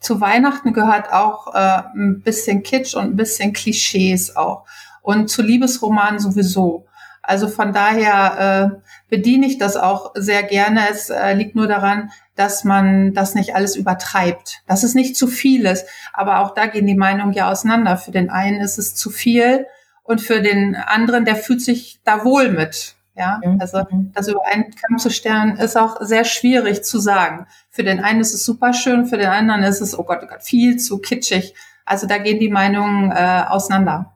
[0.00, 4.64] zu Weihnachten gehört auch äh, ein bisschen Kitsch und ein bisschen Klischees auch.
[5.02, 6.86] Und zu Liebesromanen sowieso.
[7.22, 10.82] Also von daher äh, bediene ich das auch sehr gerne.
[10.90, 14.62] Es äh, liegt nur daran, dass man das nicht alles übertreibt.
[14.66, 15.84] Das ist nicht zu vieles.
[16.12, 17.96] Aber auch da gehen die Meinungen ja auseinander.
[17.96, 19.66] Für den einen ist es zu viel
[20.02, 22.95] und für den anderen, der fühlt sich da wohl mit.
[23.16, 23.58] Ja, mhm.
[23.60, 24.12] also mhm.
[24.12, 27.46] das über einen Kamm zu stellen ist auch sehr schwierig zu sagen.
[27.70, 30.26] Für den einen ist es super schön, für den anderen ist es, oh Gott, oh
[30.26, 31.54] Gott, viel zu kitschig.
[31.86, 34.12] Also da gehen die Meinungen äh, auseinander.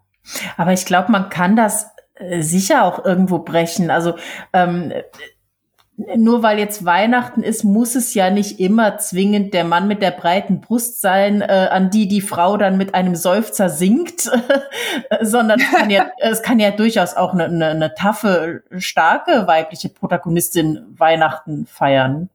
[0.56, 3.90] Aber ich glaube, man kann das äh, sicher auch irgendwo brechen.
[3.90, 4.16] Also
[4.52, 4.92] ähm,
[6.16, 10.12] nur weil jetzt Weihnachten ist, muss es ja nicht immer zwingend der Mann mit der
[10.12, 14.30] breiten Brust sein, äh, an die die Frau dann mit einem Seufzer singt,
[15.20, 19.88] sondern es kann, ja, es kann ja durchaus auch eine, eine, eine taffe, starke weibliche
[19.88, 22.30] Protagonistin Weihnachten feiern.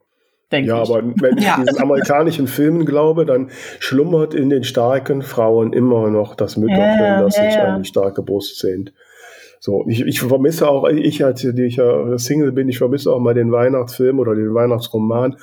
[0.52, 0.90] Ja, ich.
[0.90, 1.58] aber wenn ich ja.
[1.58, 3.50] diesen amerikanischen Filmen glaube, dann
[3.80, 7.76] schlummert in den starken Frauen immer noch das Mütterchen, ja, das sich ja.
[7.76, 8.94] eine starke Brust sehnt.
[9.60, 13.20] So, ich, ich vermisse auch, ich als die ich ja Single bin, ich vermisse auch
[13.20, 15.38] mal den Weihnachtsfilm oder den Weihnachtsroman,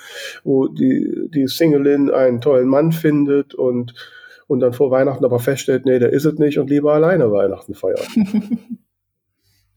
[0.45, 3.95] wo die, die Singlein einen tollen Mann findet und,
[4.47, 7.75] und dann vor Weihnachten aber feststellt, nee, der ist es nicht und lieber alleine Weihnachten
[7.75, 8.07] feiert.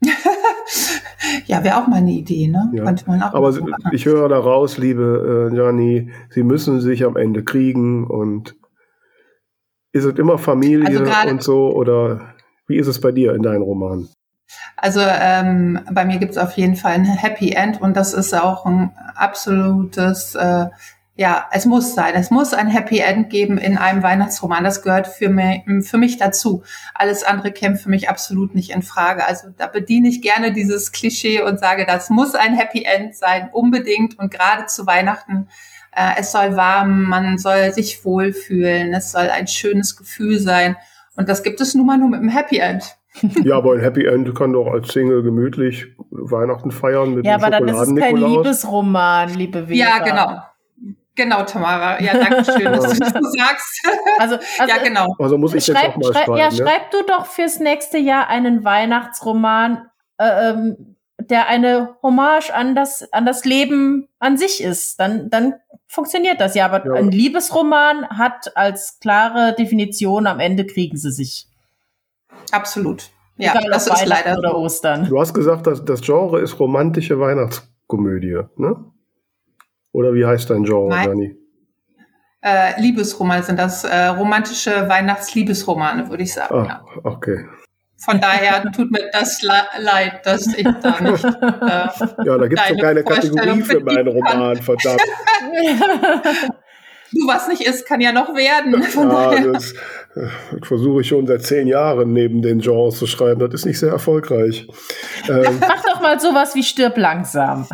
[1.45, 2.71] ja, wäre auch mal eine Idee, ne?
[2.73, 2.83] Ja.
[3.31, 8.55] aber so ich höre daraus, liebe äh, Jani, Sie müssen sich am Ende kriegen und
[9.91, 12.35] ist es immer Familie also und so oder
[12.67, 14.09] wie ist es bei dir in deinen Romanen?
[14.77, 18.33] Also ähm, bei mir gibt es auf jeden Fall ein Happy End und das ist
[18.33, 20.67] auch ein absolutes, äh,
[21.17, 22.13] ja, es muss sein.
[22.15, 24.65] Es muss ein Happy End geben in einem Weihnachtsroman.
[24.65, 26.63] Das gehört für mich, für mich dazu.
[26.93, 29.25] Alles andere kämpft für mich absolut nicht in Frage.
[29.25, 33.49] Also da bediene ich gerne dieses Klischee und sage, das muss ein Happy End sein,
[33.53, 35.47] unbedingt und gerade zu Weihnachten.
[35.93, 40.75] Äh, es soll warm, man soll sich wohlfühlen, es soll ein schönes Gefühl sein.
[41.15, 42.97] Und das gibt es nun mal nur mit einem Happy End
[43.43, 47.49] ja, aber ein Happy End kann doch als Single gemütlich Weihnachten feiern mit Ja, aber
[47.49, 49.75] dann ist es kein Liebesroman, liebe Vera.
[49.75, 50.41] Ja, genau.
[51.15, 52.01] Genau, Tamara.
[52.01, 53.87] Ja, danke schön, dass du das so sagst.
[54.19, 55.15] Also, also, ja, genau.
[55.17, 56.55] Also muss ich schreib, jetzt auch mal schreib, Ja, ne?
[56.55, 63.11] schreib du doch fürs nächste Jahr einen Weihnachtsroman, äh, ähm, der eine Hommage an das,
[63.13, 64.99] an das Leben an sich ist.
[64.99, 65.55] Dann, dann
[65.87, 66.65] funktioniert das ja.
[66.65, 66.93] Aber ja.
[66.93, 71.47] ein Liebesroman hat als klare Definition, am Ende kriegen sie sich.
[72.51, 73.09] Absolut.
[73.37, 75.09] Ja, Egal, das ist leider oder Ostern.
[75.09, 78.85] Du hast gesagt, dass das Genre ist romantische Weihnachtskomödie, ne?
[79.91, 81.35] Oder wie heißt dein Genre, Dani?
[82.41, 86.55] Äh, Liebesromane sind das äh, romantische Weihnachtsliebesromane, würde ich sagen.
[86.55, 86.85] Ah, ja.
[87.03, 87.45] Okay.
[87.97, 91.23] Von daher tut mir das leid, dass ich da nicht.
[91.23, 91.87] Äh,
[92.25, 95.01] ja, da gibt es doch keine Kategorie für meinen Roman, verdammt.
[97.11, 98.83] du, was nicht ist, kann ja noch werden.
[98.83, 99.73] Von ja, das, das
[100.63, 103.39] versuche ich schon seit zehn Jahren neben den Genres zu schreiben.
[103.39, 104.67] Das ist nicht sehr erfolgreich.
[105.29, 107.67] Ähm, Mach doch mal sowas wie Stirb langsam.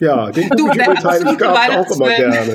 [0.00, 2.54] Ja, den du, ich übrigens auch immer gerne.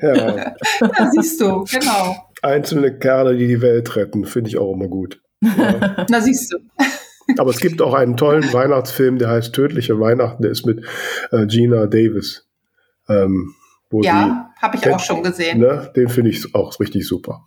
[0.00, 0.54] Ja.
[0.80, 2.16] Da siehst du, genau.
[2.42, 5.20] Einzelne Kerle, die die Welt retten, finde ich auch immer gut.
[5.40, 6.06] Ja.
[6.08, 6.58] Na, siehst du.
[7.38, 10.84] Aber es gibt auch einen tollen Weihnachtsfilm, der heißt Tödliche Weihnachten, der ist mit
[11.32, 12.46] äh, Gina Davis.
[13.08, 13.54] Ähm,
[13.90, 15.58] ja, habe ich auch schon gesehen.
[15.58, 15.90] Ne?
[15.96, 17.44] Den finde ich auch richtig super.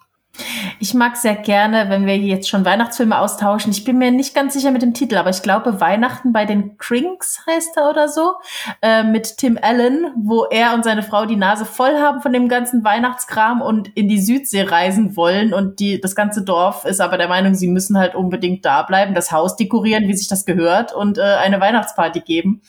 [0.79, 3.71] Ich mag sehr gerne, wenn wir jetzt schon Weihnachtsfilme austauschen.
[3.71, 6.77] Ich bin mir nicht ganz sicher mit dem Titel, aber ich glaube Weihnachten bei den
[6.77, 8.33] Crinks heißt er oder so,
[8.81, 12.49] äh, mit Tim Allen, wo er und seine Frau die Nase voll haben von dem
[12.49, 17.17] ganzen Weihnachtskram und in die Südsee reisen wollen und die, das ganze Dorf ist aber
[17.17, 20.93] der Meinung, sie müssen halt unbedingt da bleiben, das Haus dekorieren, wie sich das gehört
[20.93, 22.61] und äh, eine Weihnachtsparty geben.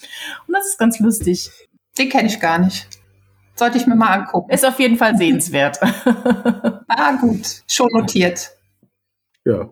[0.46, 1.50] Und das ist ganz lustig.
[1.98, 2.99] Den kenne ich gar nicht.
[3.61, 4.51] Sollte ich mir mal angucken.
[4.51, 5.79] Ist auf jeden Fall sehenswert.
[6.88, 7.61] ah, gut.
[7.66, 8.57] Schon notiert.
[9.44, 9.68] Ja.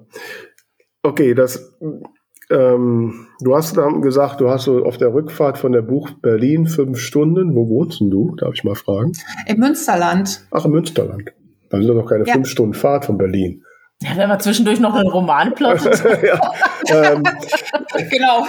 [1.02, 1.74] Okay, das,
[2.50, 6.98] ähm, du hast gesagt, du hast so auf der Rückfahrt von der Buch Berlin fünf
[6.98, 7.54] Stunden.
[7.54, 8.36] Wo wohnst du?
[8.36, 9.12] Darf ich mal fragen?
[9.46, 10.46] Im Münsterland.
[10.50, 11.32] Ach, im Münsterland.
[11.70, 12.34] Dann sind doch keine ja.
[12.34, 13.64] fünf Stunden Fahrt von Berlin.
[14.00, 16.04] Ja, wenn man zwischendurch noch einen Roman plottet.
[16.22, 16.52] ja,
[16.88, 17.22] ähm,
[18.10, 18.46] genau.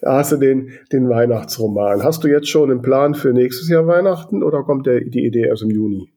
[0.00, 2.02] da hast du den, den Weihnachtsroman.
[2.02, 5.46] Hast du jetzt schon einen Plan für nächstes Jahr Weihnachten oder kommt der, die Idee
[5.46, 6.12] erst im Juni?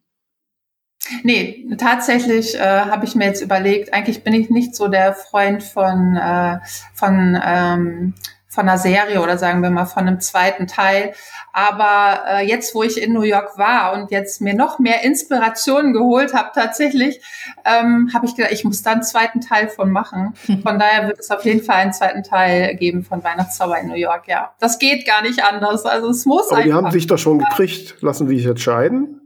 [1.24, 5.64] Nee, tatsächlich äh, habe ich mir jetzt überlegt, eigentlich bin ich nicht so der Freund
[5.64, 6.58] von, äh,
[6.96, 8.14] von ähm,
[8.58, 11.14] von einer Serie oder sagen wir mal von einem zweiten Teil.
[11.54, 15.94] Aber äh, jetzt, wo ich in New York war und jetzt mir noch mehr Inspirationen
[15.94, 17.22] geholt habe, tatsächlich,
[17.66, 20.34] ähm, habe ich gedacht, ich muss da einen zweiten Teil von machen.
[20.64, 23.96] Von daher wird es auf jeden Fall einen zweiten Teil geben von Weihnachtszauber in New
[23.96, 24.28] York.
[24.28, 25.86] Ja, das geht gar nicht anders.
[25.86, 26.52] Also es muss.
[26.52, 27.96] Aber die haben sich doch schon gekriegt.
[28.02, 29.22] Lassen Sie sich entscheiden?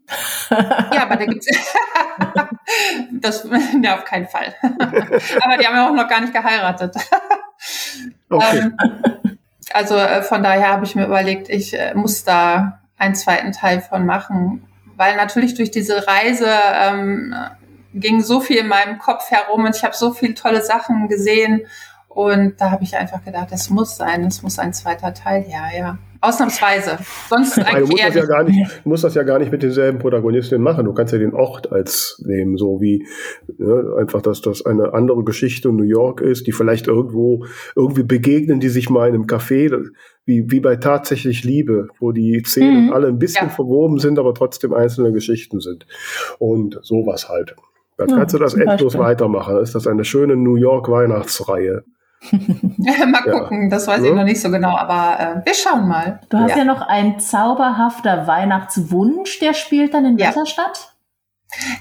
[0.49, 1.47] ja, aber da gibt's
[3.11, 3.47] das
[3.81, 4.53] ja auf keinen Fall.
[4.61, 6.95] aber die haben ja auch noch gar nicht geheiratet.
[8.29, 8.59] Okay.
[8.59, 8.77] Ähm,
[9.73, 13.81] also äh, von daher habe ich mir überlegt, ich äh, muss da einen zweiten Teil
[13.81, 17.33] von machen, weil natürlich durch diese Reise ähm,
[17.93, 21.61] ging so viel in meinem Kopf herum und ich habe so viele tolle Sachen gesehen
[22.07, 25.69] und da habe ich einfach gedacht, es muss sein, es muss ein zweiter Teil her,
[25.75, 25.97] ja.
[26.21, 26.99] Ausnahmsweise.
[27.29, 29.63] Sonst eigentlich du musst, das ja gar nicht, du musst das ja gar nicht mit
[29.63, 30.85] denselben Protagonistinnen machen.
[30.85, 33.07] Du kannst ja den Ort als nehmen, so wie
[33.57, 38.03] ne, einfach, dass das eine andere Geschichte in New York ist, die vielleicht irgendwo irgendwie
[38.03, 39.71] begegnen, die sich mal in einem Café,
[40.25, 42.93] wie, wie bei tatsächlich Liebe, wo die Szenen mhm.
[42.93, 43.53] alle ein bisschen ja.
[43.53, 45.87] verwoben sind, aber trotzdem einzelne Geschichten sind.
[46.37, 47.55] Und sowas halt.
[47.97, 49.57] Dann kannst ja, du das endlos weitermachen.
[49.57, 51.83] Ist das eine schöne New York Weihnachtsreihe?
[52.31, 53.69] Mal gucken, ja.
[53.69, 56.19] das weiß ich noch nicht so genau, aber äh, wir schauen mal.
[56.29, 56.59] Du hast ja.
[56.59, 60.27] ja noch ein zauberhafter Weihnachtswunsch, der spielt dann in ja.
[60.27, 60.91] welcher Stadt?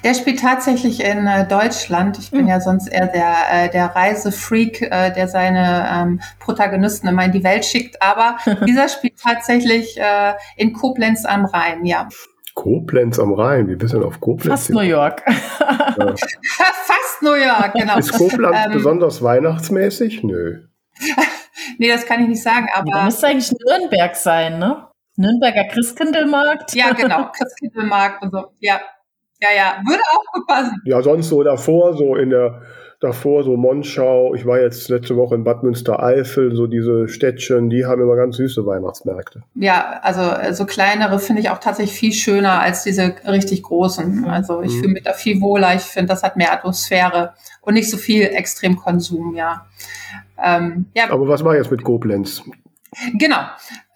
[0.02, 2.18] Der spielt tatsächlich in äh, Deutschland.
[2.18, 2.48] Ich bin mhm.
[2.48, 7.44] ja sonst eher der, äh, der Reisefreak, äh, der seine ähm, Protagonisten immer in die
[7.44, 8.02] Welt schickt.
[8.02, 12.08] Aber dieser spielt tatsächlich äh, in Koblenz am Rhein, ja.
[12.60, 13.68] Koblenz am Rhein.
[13.68, 14.66] Wie bist du denn auf Koblenz?
[14.66, 15.22] Fast New York.
[15.26, 15.34] Ja.
[16.16, 17.96] Fast New York, genau.
[17.96, 20.22] Ist Koblenz ähm, besonders weihnachtsmäßig?
[20.22, 20.64] Nö.
[21.78, 22.90] nee, das kann ich nicht sagen, aber.
[22.92, 24.88] Da müsste eigentlich Nürnberg sein, ne?
[25.16, 26.74] Nürnberger Christkindlmarkt.
[26.74, 28.52] Ja, genau, Christkindlmarkt und so.
[28.58, 28.78] Ja.
[29.40, 30.82] Ja, ja, würde auch gut passen.
[30.84, 32.60] Ja, sonst so davor, so in der
[33.00, 37.86] davor so Monschau, ich war jetzt letzte Woche in Bad Münstereifel, so diese Städtchen, die
[37.86, 39.42] haben immer ganz süße Weihnachtsmärkte.
[39.54, 44.26] Ja, also äh, so kleinere finde ich auch tatsächlich viel schöner als diese richtig großen.
[44.26, 44.80] Also ich mhm.
[44.80, 47.32] fühle mich da viel wohler, ich finde, das hat mehr Atmosphäre
[47.62, 49.66] und nicht so viel Extremkonsum, ja.
[50.42, 51.10] Ähm, ja.
[51.10, 52.42] Aber was war jetzt mit Koblenz?
[53.14, 53.38] Genau.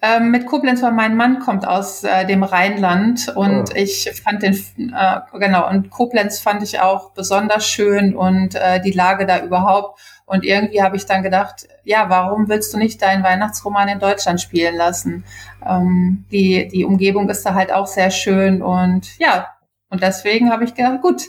[0.01, 3.75] Ähm, mit Koblenz war mein Mann kommt aus äh, dem Rheinland und oh.
[3.75, 8.91] ich fand den äh, genau und Koblenz fand ich auch besonders schön und äh, die
[8.91, 13.23] Lage da überhaupt und irgendwie habe ich dann gedacht, ja, warum willst du nicht deinen
[13.23, 15.25] Weihnachtsroman in Deutschland spielen lassen?
[15.65, 19.47] Ähm, die die Umgebung ist da halt auch sehr schön und ja
[19.89, 21.23] und deswegen habe ich gedacht, gut,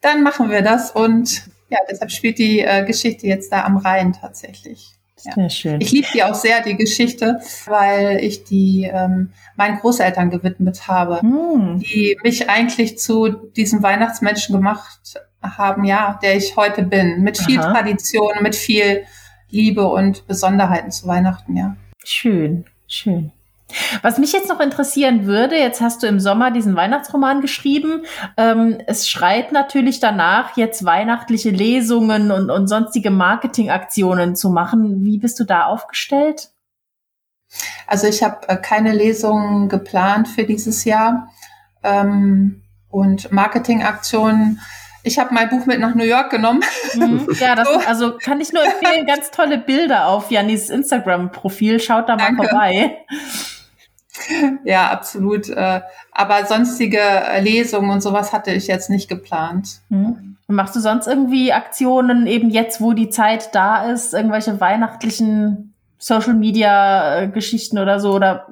[0.00, 4.12] dann machen wir das und ja, deshalb spielt die äh, Geschichte jetzt da am Rhein
[4.12, 4.98] tatsächlich.
[5.24, 5.32] Ja.
[5.34, 5.80] Sehr schön.
[5.80, 11.24] Ich liebe die auch sehr, die Geschichte, weil ich die ähm, meinen Großeltern gewidmet habe,
[11.24, 11.78] mm.
[11.78, 17.22] die mich eigentlich zu diesem Weihnachtsmenschen gemacht haben, ja, der ich heute bin.
[17.22, 17.72] Mit viel Aha.
[17.72, 19.04] Tradition, mit viel
[19.50, 21.76] Liebe und Besonderheiten zu Weihnachten, ja.
[22.04, 23.32] Schön, schön.
[24.02, 28.04] Was mich jetzt noch interessieren würde, jetzt hast du im Sommer diesen Weihnachtsroman geschrieben.
[28.36, 35.04] Ähm, es schreit natürlich danach, jetzt weihnachtliche Lesungen und, und sonstige Marketingaktionen zu machen.
[35.04, 36.50] Wie bist du da aufgestellt?
[37.86, 41.28] Also ich habe äh, keine Lesungen geplant für dieses Jahr
[41.82, 44.60] ähm, und Marketingaktionen.
[45.04, 46.62] Ich habe mein Buch mit nach New York genommen.
[46.94, 47.26] Mhm.
[47.40, 47.80] Ja, das, so.
[47.86, 51.80] also kann ich nur empfehlen, ganz tolle Bilder auf Janis Instagram-Profil.
[51.80, 52.34] Schaut da Danke.
[52.34, 52.98] mal vorbei.
[54.64, 55.48] Ja, absolut.
[55.48, 55.80] Äh,
[56.12, 59.80] aber sonstige äh, Lesungen und sowas hatte ich jetzt nicht geplant.
[59.88, 60.36] Mhm.
[60.48, 66.34] Machst du sonst irgendwie Aktionen, eben jetzt, wo die Zeit da ist, irgendwelche weihnachtlichen Social
[66.34, 68.12] Media äh, Geschichten oder so?
[68.12, 68.48] Oder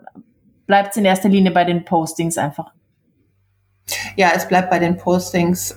[0.66, 2.72] bleibt es in erster Linie bei den Postings einfach?
[4.16, 5.74] Ja, es bleibt bei den Postings.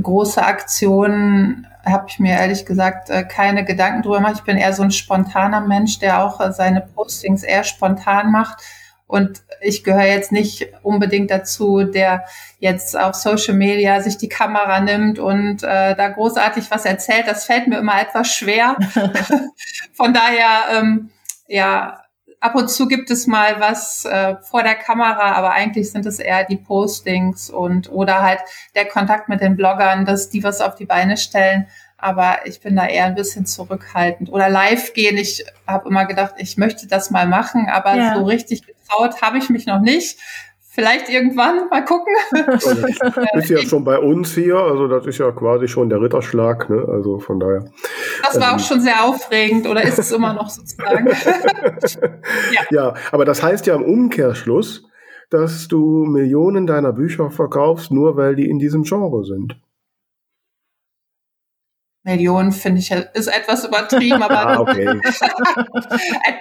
[0.00, 4.36] Große Aktionen habe ich mir ehrlich gesagt äh, keine Gedanken drüber gemacht.
[4.36, 8.62] Ich bin eher so ein spontaner Mensch, der auch äh, seine Postings eher spontan macht.
[9.06, 12.26] Und ich gehöre jetzt nicht unbedingt dazu, der
[12.60, 17.26] jetzt auf Social Media sich die Kamera nimmt und äh, da großartig was erzählt.
[17.26, 18.76] Das fällt mir immer etwas schwer.
[19.94, 21.10] Von daher, ähm,
[21.48, 21.99] ja,
[22.40, 26.18] ab und zu gibt es mal was äh, vor der Kamera, aber eigentlich sind es
[26.18, 28.40] eher die Postings und oder halt
[28.74, 31.66] der Kontakt mit den Bloggern, dass die was auf die Beine stellen.
[31.98, 34.32] Aber ich bin da eher ein bisschen zurückhaltend.
[34.32, 35.18] Oder live gehen.
[35.18, 38.14] Ich habe immer gedacht, ich möchte das mal machen, aber ja.
[38.14, 40.18] so richtig getraut habe ich mich noch nicht.
[40.72, 42.14] Vielleicht irgendwann, mal gucken.
[42.46, 42.70] Also,
[43.34, 46.86] ist ja schon bei uns hier, also das ist ja quasi schon der Ritterschlag, ne?
[46.88, 47.64] Also von daher.
[48.22, 51.08] Das war ähm, auch schon sehr aufregend oder ist es immer noch sozusagen.
[52.52, 52.62] ja.
[52.70, 54.84] ja, aber das heißt ja im Umkehrschluss,
[55.28, 59.56] dass du Millionen deiner Bücher verkaufst, nur weil die in diesem Genre sind.
[62.10, 64.86] Millionen finde ich ist etwas übertrieben, aber ah, okay.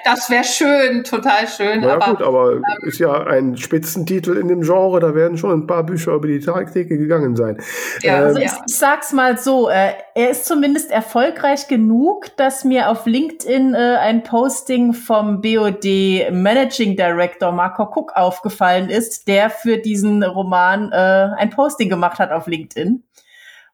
[0.03, 1.83] das wäre schön, total schön.
[1.83, 5.51] Ja aber, gut, aber ähm, ist ja ein Spitzentitel in dem Genre, da werden schon
[5.51, 7.57] ein paar Bücher über die Theke gegangen sein.
[8.01, 12.63] Ja, ähm, also ich, ich, sag's mal so, äh, er ist zumindest erfolgreich genug, dass
[12.63, 19.49] mir auf LinkedIn äh, ein Posting vom BOD Managing Director Marco Cook aufgefallen ist, der
[19.49, 23.03] für diesen Roman äh, ein Posting gemacht hat auf LinkedIn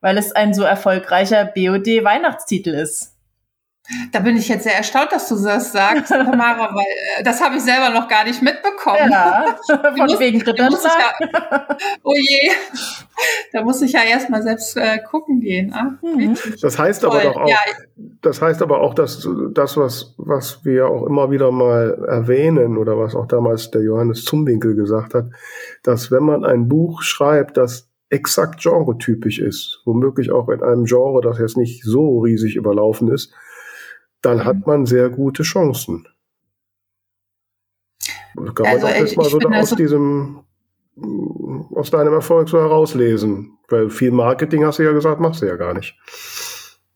[0.01, 3.15] weil es ein so erfolgreicher BOD-Weihnachtstitel ist.
[4.11, 7.57] Da bin ich jetzt sehr erstaunt, dass du das sagst, Tamara, weil äh, das habe
[7.57, 9.11] ich selber noch gar nicht mitbekommen.
[9.11, 11.19] Ja, von muss, wegen Ritterschlag.
[11.19, 12.49] Ja, oh je,
[13.53, 15.71] da muss ich ja erstmal selbst äh, gucken gehen.
[15.71, 16.35] Ah, mhm.
[16.61, 17.11] Das heißt Toll.
[17.11, 17.59] aber doch auch, ja.
[18.23, 22.97] das heißt aber auch, dass das, was, was wir auch immer wieder mal erwähnen oder
[22.97, 25.25] was auch damals der Johannes Zumwinkel gesagt hat,
[25.83, 31.21] dass wenn man ein Buch schreibt, das exakt genretypisch ist, womöglich auch in einem Genre,
[31.21, 33.33] das jetzt nicht so riesig überlaufen ist,
[34.21, 34.45] dann mhm.
[34.45, 36.07] hat man sehr gute Chancen.
[38.53, 40.43] Kann also man auch jetzt mal so aus also diesem,
[41.73, 43.57] aus deinem Erfolg so herauslesen.
[43.69, 45.97] Weil viel Marketing, hast du ja gesagt, machst du ja gar nicht.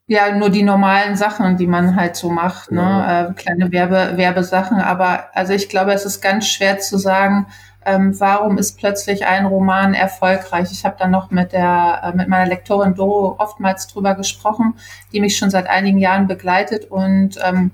[0.06, 2.82] Ja, nur die normalen Sachen, die man halt so macht, ne?
[2.82, 3.28] Ja.
[3.28, 4.80] Äh, kleine Werbe, Werbesachen.
[4.80, 7.48] Aber also ich glaube, es ist ganz schwer zu sagen,
[7.86, 10.70] ähm, warum ist plötzlich ein Roman erfolgreich?
[10.72, 14.76] Ich habe dann noch mit der äh, mit meiner Lektorin Doro oftmals drüber gesprochen,
[15.14, 17.72] die mich schon seit einigen Jahren begleitet und ähm,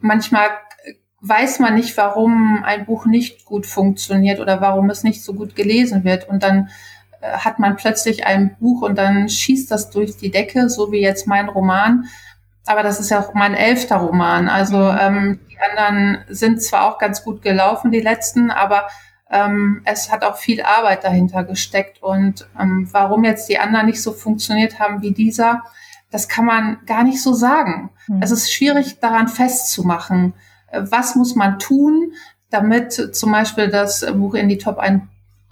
[0.00, 0.48] manchmal
[1.20, 5.54] weiß man nicht, warum ein Buch nicht gut funktioniert oder warum es nicht so gut
[5.54, 6.70] gelesen wird und dann
[7.20, 11.00] äh, hat man plötzlich ein Buch und dann schießt das durch die Decke, so wie
[11.00, 12.06] jetzt mein Roman.
[12.66, 14.48] Aber das ist ja auch mein elfter Roman.
[14.48, 14.98] Also mhm.
[15.00, 18.86] ähm, die anderen sind zwar auch ganz gut gelaufen, die letzten, aber
[19.30, 22.02] ähm, es hat auch viel Arbeit dahinter gesteckt.
[22.02, 25.62] Und ähm, warum jetzt die anderen nicht so funktioniert haben wie dieser,
[26.10, 27.90] das kann man gar nicht so sagen.
[28.08, 28.22] Mhm.
[28.22, 30.34] Es ist schwierig daran festzumachen,
[30.70, 32.12] äh, was muss man tun,
[32.50, 34.80] damit zum Beispiel das Buch in die Top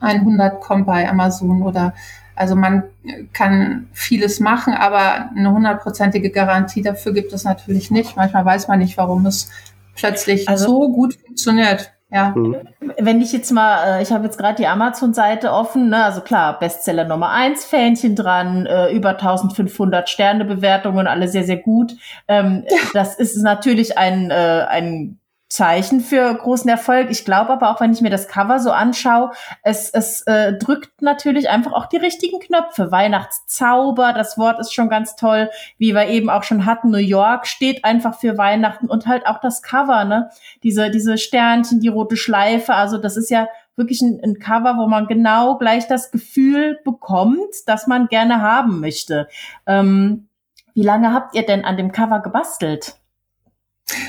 [0.01, 1.95] 100 kommt bei Amazon oder
[2.35, 2.85] also man
[3.33, 8.17] kann vieles machen, aber eine hundertprozentige Garantie dafür gibt es natürlich nicht.
[8.17, 9.51] Manchmal weiß man nicht, warum es
[9.95, 11.93] plötzlich also, so gut funktioniert.
[12.11, 12.31] Ja.
[12.35, 12.57] Mhm.
[12.99, 16.05] Wenn ich jetzt mal, äh, ich habe jetzt gerade die Amazon-Seite offen, ne?
[16.05, 21.95] also klar, Bestseller Nummer eins, Fähnchen dran, äh, über 1500 Sterne-Bewertungen, alle sehr, sehr gut.
[22.27, 22.65] Ähm.
[22.95, 25.19] Das ist natürlich ein, äh, ein
[25.49, 27.11] Zeichen für großen Erfolg.
[27.11, 29.31] Ich glaube aber auch, wenn ich mir das Cover so anschaue,
[29.63, 32.91] es, es äh, drückt natürlich einfach auch die richtigen Knöpfe.
[32.91, 36.91] Weihnachtszauber, das Wort ist schon ganz toll, wie wir eben auch schon hatten.
[36.91, 40.31] New York steht einfach für Weihnachten und halt auch das Cover, ne?
[40.63, 42.75] Diese, diese Sternchen, die rote Schleife.
[42.75, 47.55] Also das ist ja wirklich ein, ein Cover, wo man genau gleich das Gefühl bekommt,
[47.67, 49.29] dass man gerne haben möchte.
[49.67, 50.29] Ähm,
[50.75, 52.97] wie lange habt ihr denn an dem Cover gebastelt?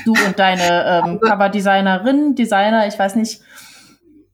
[0.04, 3.40] Du und deine ähm, also Coverdesignerin, Designer, ich weiß nicht.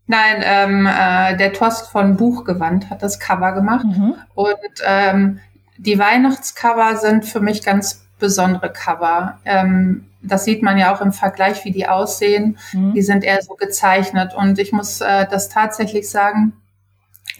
[0.07, 3.85] Nein, ähm, äh, der Tost von Buchgewand hat das Cover gemacht.
[3.85, 4.15] Mhm.
[4.35, 5.41] Und ähm,
[5.79, 9.39] die Weihnachtscover sind für mich ganz besondere Cover.
[9.45, 12.59] Ähm, das sieht man ja auch im Vergleich, wie die aussehen.
[12.73, 12.95] Mhm.
[12.95, 14.35] Die sind eher so gezeichnet.
[14.35, 16.53] Und ich muss äh, das tatsächlich sagen,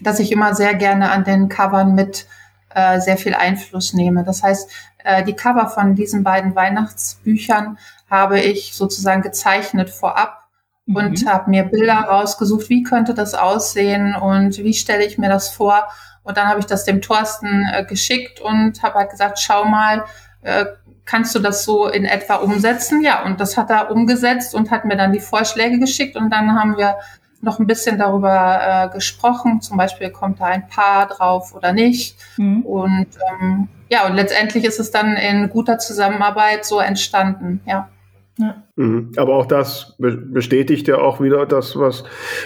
[0.01, 2.27] dass ich immer sehr gerne an den Covern mit
[2.75, 4.23] äh, sehr viel Einfluss nehme.
[4.23, 4.69] Das heißt,
[5.03, 7.77] äh, die Cover von diesen beiden Weihnachtsbüchern
[8.09, 10.47] habe ich sozusagen gezeichnet vorab
[10.85, 10.95] mhm.
[10.95, 15.49] und habe mir Bilder rausgesucht, wie könnte das aussehen und wie stelle ich mir das
[15.49, 15.87] vor.
[16.23, 20.03] Und dann habe ich das dem Thorsten äh, geschickt und habe halt gesagt, schau mal,
[20.41, 20.65] äh,
[21.05, 23.01] kannst du das so in etwa umsetzen?
[23.01, 26.59] Ja, und das hat er umgesetzt und hat mir dann die Vorschläge geschickt und dann
[26.59, 26.97] haben wir
[27.41, 29.61] noch ein bisschen darüber äh, gesprochen.
[29.61, 32.17] Zum Beispiel kommt da ein Paar drauf oder nicht.
[32.37, 32.61] Mhm.
[32.63, 37.89] Und ähm, ja, und letztendlich ist es dann in guter Zusammenarbeit so entstanden, ja.
[38.37, 38.63] Ja.
[38.75, 39.11] Mhm.
[39.17, 42.03] Aber auch das bestätigt ja auch wieder das, was,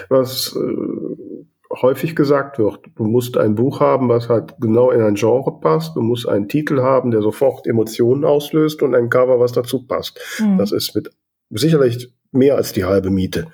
[0.09, 1.41] was äh,
[1.81, 2.79] häufig gesagt wird.
[2.95, 5.95] Du musst ein Buch haben, was halt genau in ein Genre passt.
[5.95, 10.19] Du musst einen Titel haben, der sofort Emotionen auslöst und ein Cover, was dazu passt.
[10.39, 10.57] Mhm.
[10.57, 11.09] Das ist mit
[11.49, 13.47] sicherlich mehr als die halbe Miete.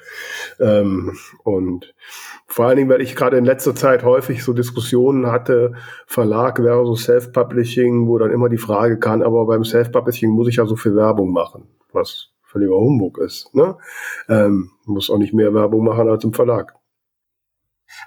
[0.59, 1.93] Ähm, und
[2.45, 5.73] vor allen Dingen, weil ich gerade in letzter Zeit häufig so Diskussionen hatte,
[6.05, 10.65] Verlag versus Self-Publishing, wo dann immer die Frage kann, aber beim Self-Publishing muss ich ja
[10.65, 11.67] so viel Werbung machen
[11.97, 13.53] was völliger Humbug ist.
[13.53, 13.77] Ne?
[14.29, 16.75] Ähm, muss auch nicht mehr Werbung machen als im Verlag.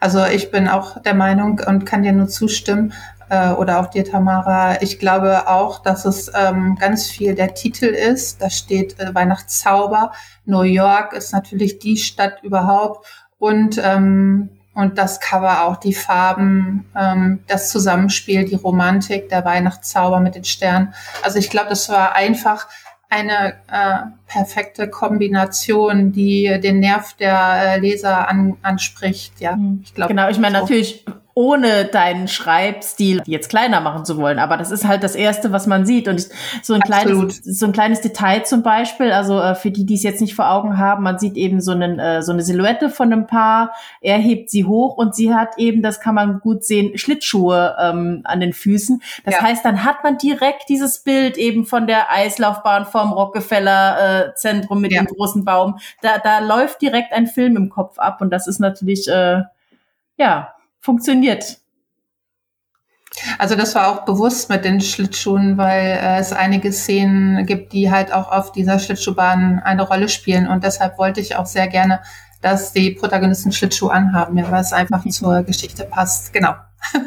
[0.01, 2.93] Also ich bin auch der Meinung und kann dir nur zustimmen,
[3.31, 4.83] äh, oder auch dir, Tamara.
[4.83, 8.43] Ich glaube auch, dass es ähm, ganz viel der Titel ist.
[8.43, 10.12] Da steht äh, Weihnachtszauber.
[10.45, 13.07] New York ist natürlich die Stadt überhaupt.
[13.39, 20.20] Und, ähm, und das Cover auch, die Farben, ähm, das Zusammenspiel, die Romantik, der Weihnachtszauber
[20.20, 20.93] mit den Sternen.
[21.22, 22.66] Also ich glaube, das war einfach
[23.09, 29.41] eine äh, perfekte Kombination, die den Nerv der äh, Leser an, anspricht.
[29.41, 29.81] Ja, hm.
[29.85, 30.09] ich glaube.
[30.09, 30.62] Genau, ich meine so.
[30.62, 31.05] natürlich
[31.41, 34.38] ohne deinen Schreibstil jetzt kleiner machen zu wollen.
[34.38, 36.07] Aber das ist halt das Erste, was man sieht.
[36.07, 36.28] Und
[36.62, 37.30] so ein Absolut.
[37.30, 40.34] kleines, so ein kleines Detail zum Beispiel, also äh, für die, die es jetzt nicht
[40.34, 43.72] vor Augen haben, man sieht eben so, einen, äh, so eine Silhouette von einem Paar.
[44.03, 48.20] Er hebt sie hoch und sie hat eben, das kann man gut sehen, Schlittschuhe ähm,
[48.24, 49.01] an den Füßen.
[49.24, 49.41] Das ja.
[49.41, 54.82] heißt, dann hat man direkt dieses Bild eben von der Eislaufbahn vom Rockefeller äh, Zentrum
[54.82, 55.03] mit ja.
[55.03, 55.78] dem großen Baum.
[56.03, 59.41] Da, da läuft direkt ein Film im Kopf ab und das ist natürlich, äh,
[60.18, 61.61] ja, funktioniert.
[63.39, 67.91] Also das war auch bewusst mit den Schlittschuhen, weil äh, es einige Szenen gibt, die
[67.91, 70.47] halt auch auf dieser Schlittschuhbahn eine Rolle spielen.
[70.47, 72.01] Und deshalb wollte ich auch sehr gerne,
[72.41, 76.33] dass die Protagonisten Schlittschuh anhaben, ja, weil es einfach zur Geschichte passt.
[76.33, 76.55] Genau.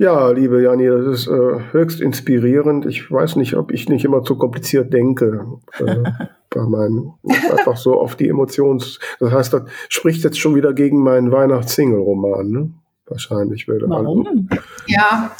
[0.00, 2.86] Ja, liebe Jani, das ist äh, höchst inspirierend.
[2.86, 5.44] Ich weiß nicht, ob ich nicht immer zu kompliziert denke.
[5.78, 6.04] Äh,
[6.50, 11.02] bei meinem, einfach so auf die Emotions, das heißt, das spricht jetzt schon wieder gegen
[11.02, 12.70] meinen Weihnachts-Single-Roman, ne?
[13.06, 14.48] Wahrscheinlich würde Warum?
[14.86, 15.32] Ja.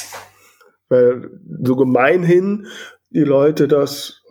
[0.89, 1.31] Weil
[1.63, 2.67] so gemeinhin
[3.11, 4.23] die Leute das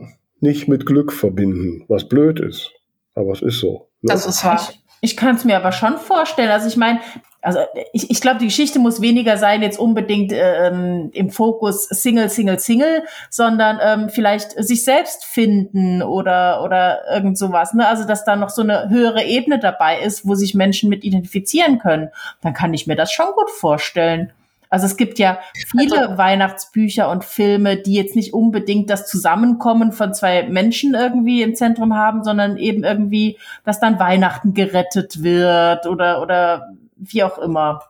[0.42, 2.72] nicht mit Glück verbinden, was blöd ist.
[3.16, 3.90] Aber es ist so.
[4.02, 4.12] Ne?
[4.12, 4.60] Das ist wahr.
[4.70, 6.50] Ich, ich kann es mir aber schon vorstellen.
[6.50, 7.00] Also ich meine,
[7.42, 7.60] also
[7.94, 12.60] ich, ich glaube, die Geschichte muss weniger sein, jetzt unbedingt ähm, im Fokus Single, Single,
[12.60, 17.74] Single, sondern ähm, vielleicht sich selbst finden oder oder irgend sowas.
[17.74, 17.88] Ne?
[17.88, 21.80] Also dass da noch so eine höhere Ebene dabei ist, wo sich Menschen mit identifizieren
[21.80, 22.10] können.
[22.42, 24.34] Dann kann ich mir das schon gut vorstellen.
[24.72, 29.94] Also es gibt ja viele also, Weihnachtsbücher und Filme, die jetzt nicht unbedingt das Zusammenkommen
[29.94, 35.88] von zwei Menschen irgendwie im Zentrum haben, sondern eben irgendwie, dass dann Weihnachten gerettet wird
[35.88, 36.70] oder oder
[37.00, 37.82] wie auch immer.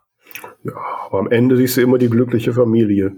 [0.64, 0.74] Ja,
[1.05, 3.16] aber am Ende siehst du immer die glückliche Familie.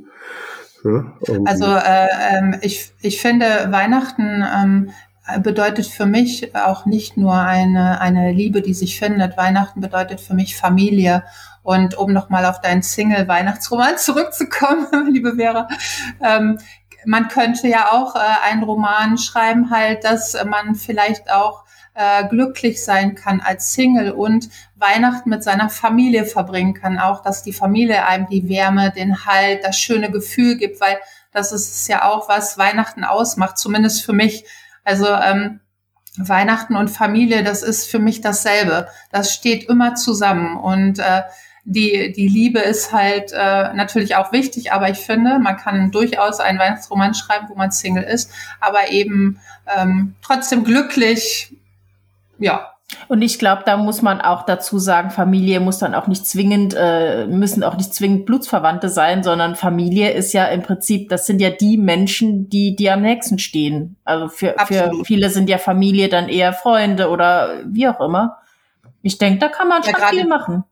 [0.84, 1.14] Ja,
[1.46, 4.92] also äh, ähm, ich, ich finde, Weihnachten ähm,
[5.44, 9.38] bedeutet für mich auch nicht nur eine, eine Liebe, die sich findet.
[9.38, 11.24] Weihnachten bedeutet für mich Familie.
[11.64, 15.68] Und um nochmal auf deinen Single-Weihnachtsroman zurückzukommen, liebe Vera,
[16.22, 16.58] ähm,
[17.06, 18.20] man könnte ja auch äh,
[18.50, 21.64] einen Roman schreiben, halt, dass man vielleicht auch
[21.94, 27.00] äh, glücklich sein kann als Single und Weihnachten mit seiner Familie verbringen kann.
[27.00, 30.98] Auch, dass die Familie einem die Wärme, den Halt, das schöne Gefühl gibt, weil
[31.32, 34.46] das ist ja auch, was Weihnachten ausmacht, zumindest für mich.
[34.84, 35.60] Also ähm,
[36.18, 38.88] Weihnachten und Familie, das ist für mich dasselbe.
[39.12, 41.22] Das steht immer zusammen und äh,
[41.64, 46.40] die, die Liebe ist halt äh, natürlich auch wichtig, aber ich finde, man kann durchaus
[46.40, 51.56] einen Weihnachtsroman schreiben, wo man Single ist, aber eben ähm, trotzdem glücklich,
[52.42, 52.72] ja.
[53.08, 56.76] Und ich glaube, da muss man auch dazu sagen, Familie muss dann auch nicht zwingend,
[56.78, 61.42] äh, müssen auch nicht zwingend Blutsverwandte sein, sondern Familie ist ja im Prinzip, das sind
[61.42, 63.98] ja die Menschen, die, die am nächsten stehen.
[64.04, 68.40] Also für, für viele sind ja Familie dann eher Freunde oder wie auch immer.
[69.02, 70.64] Ich denke, da kann man ja, schon viel machen.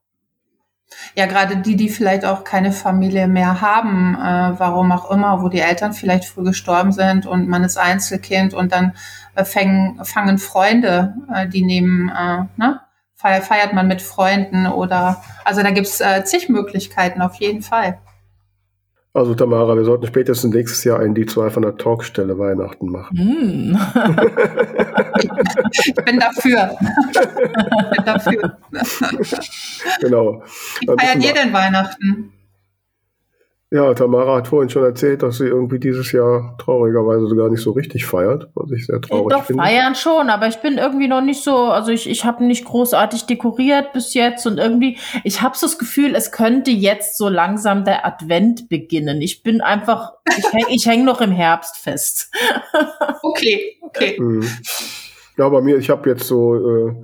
[1.15, 5.49] Ja, gerade die, die vielleicht auch keine Familie mehr haben, äh, warum auch immer, wo
[5.49, 8.93] die Eltern vielleicht früh gestorben sind und man ist Einzelkind und dann
[9.35, 12.81] äh, fängen, fangen Freunde, äh, die nehmen, äh, ne?
[13.15, 17.99] feiert man mit Freunden oder, also da gibt's äh, zig Möglichkeiten auf jeden Fall.
[19.19, 23.17] Also Tamara, wir sollten spätestens nächstes Jahr einen die zwei von der Talkstelle Weihnachten machen.
[23.17, 23.75] Mm.
[25.73, 26.77] ich bin dafür.
[27.11, 28.57] ich bin dafür.
[29.99, 30.41] genau.
[30.79, 32.31] Wie feiert ihr denn Weihnachten?
[33.71, 37.71] Ja, Tamara hat vorhin schon erzählt, dass sie irgendwie dieses Jahr traurigerweise gar nicht so
[37.71, 39.61] richtig feiert, was ich sehr traurig Doch, finde.
[39.61, 43.27] feiern schon, aber ich bin irgendwie noch nicht so, also ich, ich habe nicht großartig
[43.27, 47.85] dekoriert bis jetzt und irgendwie, ich habe so das Gefühl, es könnte jetzt so langsam
[47.85, 49.21] der Advent beginnen.
[49.21, 52.33] Ich bin einfach, ich hänge ich häng noch im Herbst fest.
[53.21, 54.17] okay, okay.
[54.19, 54.49] Mhm.
[55.37, 56.95] Ja, bei mir, ich habe jetzt so äh,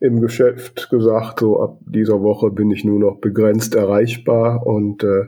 [0.00, 5.26] im Geschäft gesagt, so ab dieser Woche bin ich nur noch begrenzt erreichbar und äh,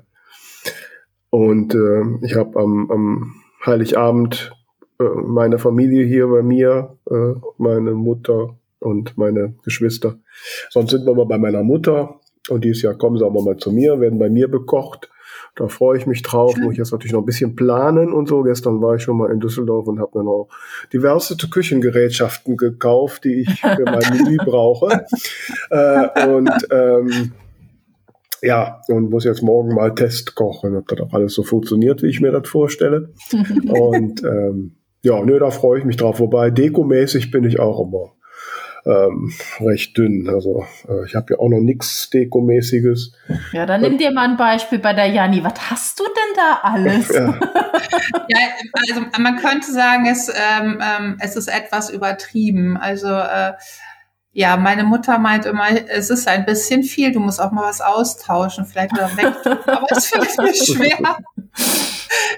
[1.30, 4.52] und äh, ich habe am, am Heiligabend
[5.00, 10.18] äh, meine Familie hier bei mir, äh, meine Mutter und meine Geschwister.
[10.70, 13.72] Sonst sind wir mal bei meiner Mutter und dieses Jahr kommen sie aber mal zu
[13.72, 15.10] mir, werden bei mir bekocht.
[15.56, 18.42] Da freue ich mich drauf, muss ich jetzt natürlich noch ein bisschen planen und so.
[18.42, 20.48] Gestern war ich schon mal in Düsseldorf und habe mir noch
[20.92, 25.04] diverse Küchengerätschaften gekauft, die ich für mein Menü brauche.
[25.70, 27.32] Äh, und ähm,
[28.42, 32.08] ja, und muss jetzt morgen mal Test kochen, ob das auch alles so funktioniert, wie
[32.08, 33.12] ich mir das vorstelle.
[33.68, 36.20] und ähm, ja, nö, da freue ich mich drauf.
[36.20, 38.12] Wobei dekomäßig bin ich auch immer
[38.88, 40.28] ähm, recht dünn.
[40.28, 43.12] Also äh, ich habe ja auch noch nichts Dekomäßiges.
[43.52, 45.44] Ja, dann nimm dir mal ein Beispiel bei der Jani.
[45.44, 47.08] Was hast du denn da alles?
[47.08, 47.26] ja.
[48.28, 48.38] ja,
[48.72, 52.76] also man könnte sagen, es, ähm, ähm, es ist etwas übertrieben.
[52.76, 53.52] Also äh,
[54.32, 57.80] ja, meine Mutter meint immer, es ist ein bisschen viel, du musst auch mal was
[57.80, 59.34] austauschen, vielleicht wieder weg.
[59.66, 61.16] Aber es fällt mir schwer.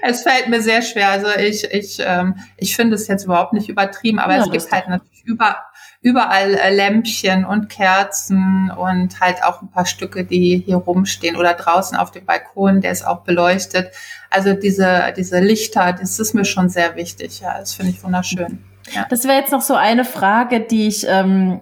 [0.01, 1.09] Es fällt mir sehr schwer.
[1.09, 4.71] Also ich, ich, ähm, ich finde es jetzt überhaupt nicht übertrieben, aber ja, es gibt
[4.71, 5.57] halt natürlich über,
[6.01, 11.53] überall äh, Lämpchen und Kerzen und halt auch ein paar Stücke, die hier rumstehen oder
[11.53, 13.91] draußen auf dem Balkon, der ist auch beleuchtet.
[14.29, 17.41] Also diese, diese Lichter, das ist mir schon sehr wichtig.
[17.41, 18.63] Ja, das finde ich wunderschön.
[18.91, 19.05] Ja.
[19.09, 21.61] Das wäre jetzt noch so eine Frage, die ich ähm,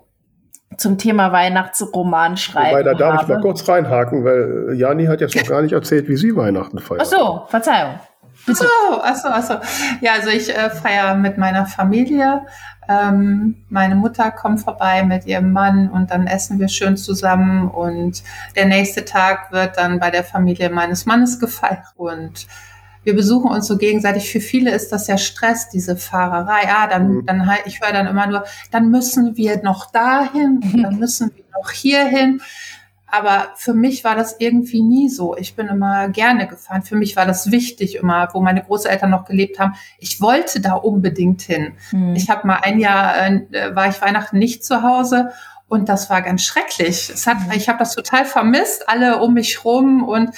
[0.78, 2.72] zum Thema Weihnachtsroman schreiben.
[2.72, 3.24] Wobei, da darf habe.
[3.24, 6.80] ich mal kurz reinhaken, weil Jani hat jetzt noch gar nicht erzählt, wie sie Weihnachten
[6.80, 7.02] feiert.
[7.02, 8.00] Ach so, Verzeihung.
[8.46, 8.66] Bitte.
[8.66, 9.70] Ach so, ach so, ach so.
[10.02, 12.46] Ja, also ich äh, feiere mit meiner Familie.
[12.88, 18.24] Ähm, meine Mutter kommt vorbei mit ihrem Mann und dann essen wir schön zusammen und
[18.56, 22.48] der nächste Tag wird dann bei der Familie meines Mannes gefeiert und
[23.04, 24.32] wir besuchen uns so gegenseitig.
[24.32, 26.68] Für viele ist das ja Stress, diese Fahrerei.
[26.68, 27.26] Ah, dann, mhm.
[27.26, 31.72] dann ich höre dann immer nur, dann müssen wir noch dahin, dann müssen wir noch
[31.72, 32.42] hierhin.
[33.12, 35.36] Aber für mich war das irgendwie nie so.
[35.36, 36.84] Ich bin immer gerne gefahren.
[36.84, 39.74] Für mich war das wichtig immer, wo meine Großeltern noch gelebt haben.
[39.98, 41.74] Ich wollte da unbedingt hin.
[41.92, 42.14] Mhm.
[42.16, 45.32] Ich habe mal ein Jahr, äh, war ich Weihnachten nicht zu Hause
[45.70, 47.10] und das war ganz schrecklich.
[47.14, 50.32] Es hat, ich habe das total vermisst, alle um mich rum und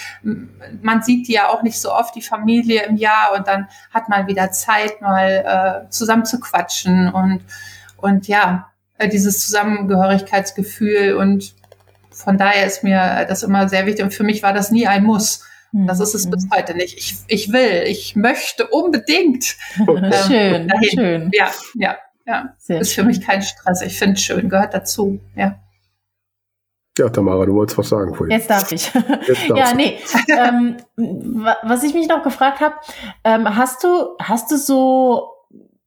[0.82, 4.10] man sieht die ja auch nicht so oft, die Familie im Jahr und dann hat
[4.10, 7.42] man wieder Zeit, mal äh, zusammen zu quatschen und,
[7.98, 11.54] und ja, äh, dieses Zusammengehörigkeitsgefühl und
[12.12, 15.04] von daher ist mir das immer sehr wichtig und für mich war das nie ein
[15.04, 15.46] Muss.
[15.74, 16.52] Das ist es bis mhm.
[16.54, 16.98] heute nicht.
[16.98, 19.56] Ich, ich will, ich möchte unbedingt.
[19.88, 20.90] Ähm, schön, dahin.
[20.90, 21.32] schön.
[21.34, 21.98] Ja, ja.
[22.26, 23.04] Ja, Sehr ist schön.
[23.04, 23.82] für mich kein Stress.
[23.82, 25.20] Ich finde es schön, gehört dazu.
[25.36, 25.60] Ja.
[26.98, 28.38] Ja, Tamara, du wolltest was sagen vorhin.
[28.38, 28.94] Jetzt darf ich.
[29.28, 29.98] Jetzt ja, nee.
[30.28, 30.78] ähm,
[31.64, 32.76] was ich mich noch gefragt habe,
[33.24, 35.32] ähm, hast du, hast du so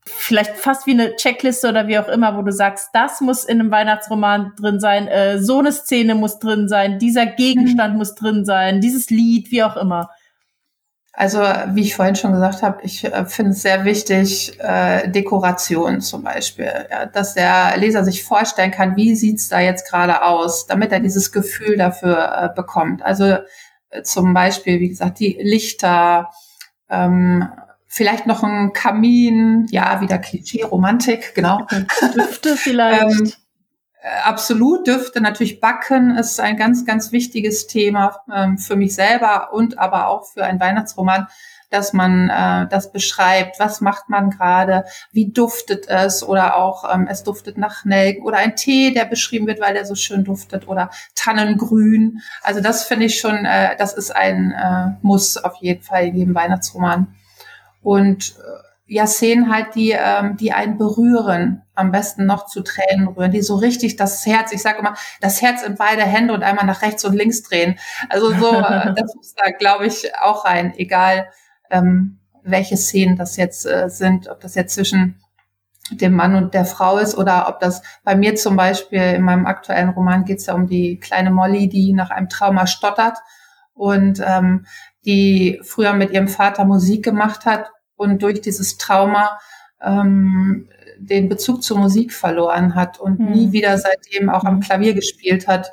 [0.06, 3.60] vielleicht fast wie eine Checkliste oder wie auch immer, wo du sagst, das muss in
[3.60, 7.98] einem Weihnachtsroman drin sein, äh, so eine Szene muss drin sein, dieser Gegenstand mhm.
[7.98, 10.10] muss drin sein, dieses Lied, wie auch immer.
[11.16, 16.00] Also wie ich vorhin schon gesagt habe, ich äh, finde es sehr wichtig, äh, Dekoration
[16.00, 20.66] zum Beispiel, ja, dass der Leser sich vorstellen kann, wie sieht's da jetzt gerade aus,
[20.66, 23.02] damit er dieses Gefühl dafür äh, bekommt.
[23.02, 23.36] Also
[23.90, 26.30] äh, zum Beispiel, wie gesagt, die Lichter,
[26.90, 27.48] ähm,
[27.86, 31.64] vielleicht noch ein Kamin, ja, wieder Klischee, Romantik, genau.
[32.16, 33.20] Düfte vielleicht.
[33.20, 33.43] ähm, äh,
[34.22, 39.78] absolut dürfte natürlich Backen ist ein ganz, ganz wichtiges Thema ähm, für mich selber und
[39.78, 41.26] aber auch für einen Weihnachtsroman,
[41.70, 43.58] dass man äh, das beschreibt.
[43.58, 44.84] Was macht man gerade?
[45.12, 46.22] Wie duftet es?
[46.22, 49.86] Oder auch ähm, es duftet nach Nelken oder ein Tee, der beschrieben wird, weil der
[49.86, 52.20] so schön duftet oder Tannengrün.
[52.42, 56.16] Also das finde ich schon, äh, das ist ein äh, Muss auf jeden Fall in
[56.16, 57.14] jedem Weihnachtsroman.
[57.82, 63.08] Und äh, ja Szenen halt, die, ähm, die einen berühren, am besten noch zu Tränen
[63.08, 66.42] rühren, die so richtig das Herz, ich sage immer, das Herz in beide Hände und
[66.42, 67.78] einmal nach rechts und links drehen.
[68.08, 71.28] Also so, äh, das muss da, glaube ich, auch rein, egal
[71.70, 75.20] ähm, welche Szenen das jetzt äh, sind, ob das jetzt zwischen
[75.90, 79.44] dem Mann und der Frau ist oder ob das bei mir zum Beispiel in meinem
[79.46, 83.18] aktuellen Roman geht es ja um die kleine Molly, die nach einem Trauma stottert
[83.74, 84.66] und ähm,
[85.04, 89.38] die früher mit ihrem Vater Musik gemacht hat und durch dieses Trauma
[89.82, 90.68] ähm,
[90.98, 93.30] den Bezug zur Musik verloren hat und mhm.
[93.30, 95.70] nie wieder seitdem auch am Klavier gespielt hat.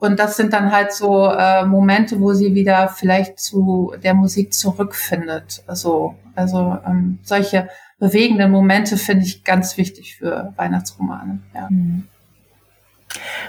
[0.00, 4.52] Und das sind dann halt so äh, Momente, wo sie wieder vielleicht zu der Musik
[4.52, 5.62] zurückfindet.
[5.66, 7.68] Also, also ähm, solche
[7.98, 11.40] bewegenden Momente finde ich ganz wichtig für Weihnachtsromane.
[11.52, 11.68] Ja.
[11.68, 12.06] Mhm.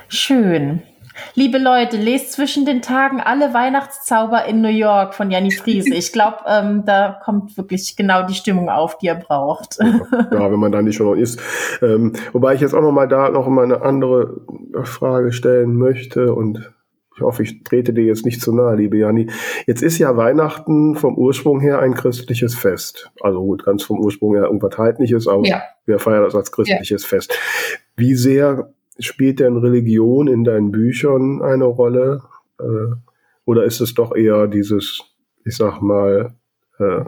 [0.08, 0.82] Schön.
[1.36, 5.94] Liebe Leute, lest zwischen den Tagen alle Weihnachtszauber in New York von Janni Friese.
[5.94, 9.78] Ich glaube, ähm, da kommt wirklich genau die Stimmung auf, die ihr braucht.
[10.32, 11.42] Ja, wenn man da nicht schon noch ist.
[11.82, 14.42] Ähm, wobei ich jetzt auch noch mal da noch mal eine andere
[14.84, 16.72] Frage stellen möchte und
[17.20, 19.30] ich hoffe, ich trete dir jetzt nicht zu nahe, liebe Janni.
[19.68, 23.12] Jetzt ist ja Weihnachten vom Ursprung her ein christliches Fest.
[23.20, 25.62] Also gut, ganz vom Ursprung her irgendwas Heidniches, aber ja.
[25.86, 27.08] wir feiern das als christliches ja.
[27.10, 27.38] Fest.
[27.98, 32.22] Wie sehr Spielt denn Religion in deinen Büchern eine Rolle?
[32.60, 32.96] Äh,
[33.46, 35.02] oder ist es doch eher dieses,
[35.46, 36.36] ich sag mal,
[36.80, 37.06] äh,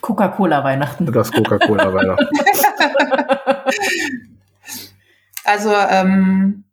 [0.00, 1.06] Coca-Cola-Weihnachten.
[1.12, 2.26] Das Coca-Cola-Weihnachten.
[5.44, 6.64] also ähm,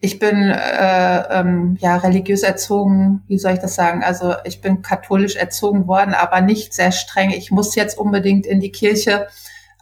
[0.00, 4.02] ich bin äh, ähm, ja religiös erzogen, wie soll ich das sagen?
[4.04, 7.30] Also ich bin katholisch erzogen worden, aber nicht sehr streng.
[7.30, 9.28] Ich muss jetzt unbedingt in die Kirche.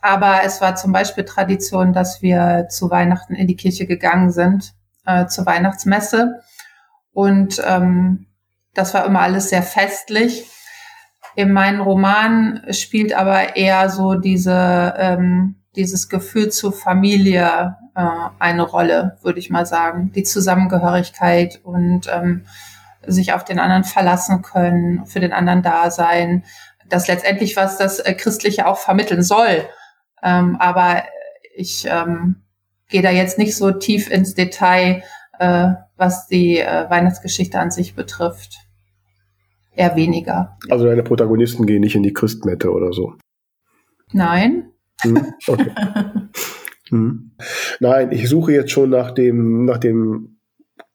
[0.03, 4.74] Aber es war zum Beispiel Tradition, dass wir zu Weihnachten in die Kirche gegangen sind,
[5.07, 6.40] äh, zur Weihnachtsmesse.
[7.12, 8.26] Und ähm,
[8.74, 10.50] das war immer alles sehr festlich.
[11.36, 18.05] In meinen Roman spielt aber eher so diese, ähm, dieses Gefühl zur Familie äh,
[18.38, 20.11] eine Rolle, würde ich mal sagen.
[20.14, 22.44] Die Zusammengehörigkeit und ähm,
[23.07, 26.44] sich auf den anderen verlassen können, für den anderen da sein.
[26.88, 29.64] Das letztendlich, was das äh, Christliche auch vermitteln soll.
[30.23, 31.03] Ähm, aber
[31.55, 32.37] ich ähm,
[32.89, 35.03] gehe da jetzt nicht so tief ins Detail,
[35.39, 38.57] äh, was die äh, Weihnachtsgeschichte an sich betrifft.
[39.75, 40.59] Eher weniger.
[40.70, 43.14] Also deine Protagonisten gehen nicht in die Christmette oder so?
[44.12, 44.70] Nein.
[45.01, 45.70] Hm, okay.
[46.91, 47.31] hm.
[47.81, 50.37] Nein, ich suche jetzt schon nach dem, nach dem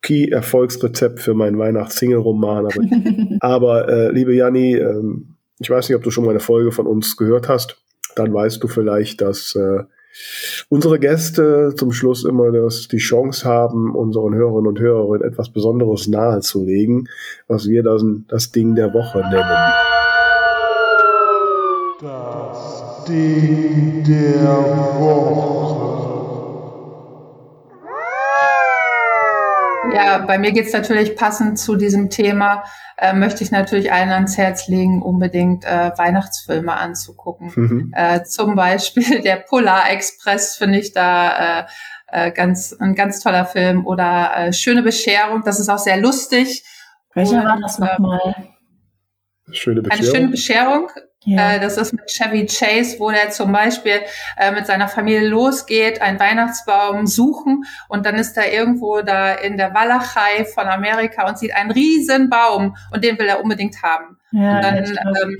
[0.03, 2.67] Key-Erfolgsrezept für meinen Weihnachts-Single-Roman.
[2.67, 6.71] Aber, aber äh, liebe Janni, ähm, ich weiß nicht, ob du schon mal eine Folge
[6.71, 7.81] von uns gehört hast
[8.17, 9.83] dann weißt du vielleicht, dass äh,
[10.69, 16.07] unsere Gäste zum Schluss immer das, die Chance haben, unseren Hörerinnen und Hörern etwas Besonderes
[16.07, 17.07] nahezulegen,
[17.47, 19.73] was wir dann das Ding der Woche nennen.
[22.01, 25.76] Das Ding der Woche.
[29.93, 32.63] Ja, bei mir geht's natürlich passend zu diesem Thema,
[32.97, 37.51] äh, möchte ich natürlich allen ans Herz legen, unbedingt äh, Weihnachtsfilme anzugucken.
[37.55, 37.93] Mhm.
[37.95, 41.65] Äh, zum Beispiel der Polar Express finde ich da äh,
[42.07, 46.63] äh, ganz ein ganz toller Film oder äh, Schöne Bescherung, das ist auch sehr lustig.
[47.13, 48.35] Welcher war das nochmal?
[49.51, 50.05] Schöne Bescherung.
[50.05, 50.89] Eine schöne Bescherung
[51.27, 51.55] ja.
[51.55, 53.99] Äh, das ist mit Chevy Chase, wo der zum Beispiel
[54.37, 59.57] äh, mit seiner Familie losgeht, einen Weihnachtsbaum suchen und dann ist er irgendwo da in
[59.57, 64.17] der Walachei von Amerika und sieht einen riesen Baum und den will er unbedingt haben.
[64.31, 65.37] Ja, und dann ähm,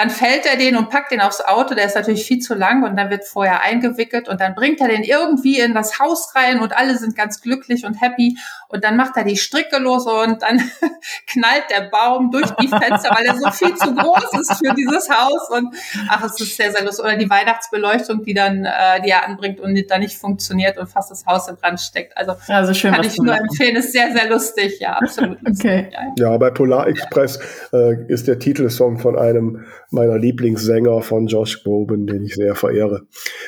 [0.00, 2.84] dann fällt er den und packt den aufs Auto, der ist natürlich viel zu lang
[2.84, 6.60] und dann wird vorher eingewickelt und dann bringt er den irgendwie in das Haus rein
[6.60, 8.38] und alle sind ganz glücklich und happy
[8.68, 10.58] und dann macht er die Stricke los und dann
[11.26, 15.10] knallt der Baum durch die Fenster, weil er so viel zu groß ist für dieses
[15.10, 15.74] Haus und
[16.08, 17.04] ach, es ist sehr, sehr lustig.
[17.04, 21.10] Oder die Weihnachtsbeleuchtung, die dann, äh, die er anbringt und dann nicht funktioniert und fast
[21.10, 22.16] das Haus in Brand steckt.
[22.16, 25.38] Also, also schön, kann ich nur empfehlen, ist sehr, sehr lustig, ja, absolut.
[25.46, 25.90] okay.
[26.16, 27.38] Ja, bei Polar Express
[27.72, 33.02] äh, ist der Titelsong von einem meiner Lieblingssänger von Josh Groban, den ich sehr verehre.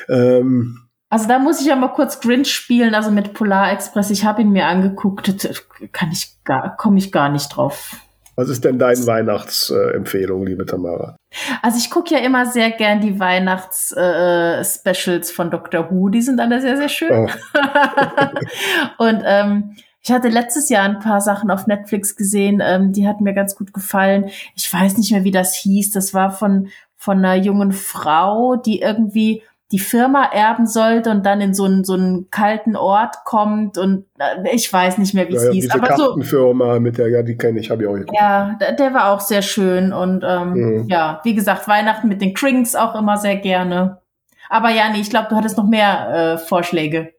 [0.09, 0.79] Ähm,
[1.09, 4.09] also da muss ich ja mal kurz Grinch spielen, also mit Polar Express.
[4.09, 5.31] Ich habe ihn mir angeguckt,
[5.91, 7.95] kann ich gar, komme ich gar nicht drauf.
[8.35, 11.15] Was ist denn deine Weihnachtsempfehlung, liebe Tamara?
[11.61, 15.91] Also ich gucke ja immer sehr gern die Weihnachts-Specials äh, von Dr.
[15.91, 16.09] Who.
[16.09, 17.11] Die sind alle sehr, sehr schön.
[17.11, 17.29] Oh.
[18.97, 23.23] Und ähm, ich hatte letztes Jahr ein paar Sachen auf Netflix gesehen, ähm, die hatten
[23.23, 24.29] mir ganz gut gefallen.
[24.55, 25.91] Ich weiß nicht mehr, wie das hieß.
[25.91, 29.41] Das war von, von einer jungen Frau, die irgendwie
[29.71, 34.05] die Firma erben sollte und dann in so einen, so einen kalten Ort kommt und
[34.19, 35.63] äh, ich weiß nicht mehr, wie es ja, hieß.
[35.63, 38.15] Diese aber Kartenfirma so, mit der, ja, die kenne ich, habe ich auch geguckt.
[38.19, 40.87] Ja, der, der, war auch sehr schön und ähm, mhm.
[40.89, 43.99] ja, wie gesagt, Weihnachten mit den Krings auch immer sehr gerne.
[44.49, 47.13] Aber ja, nee, ich glaube, du hattest noch mehr äh, Vorschläge.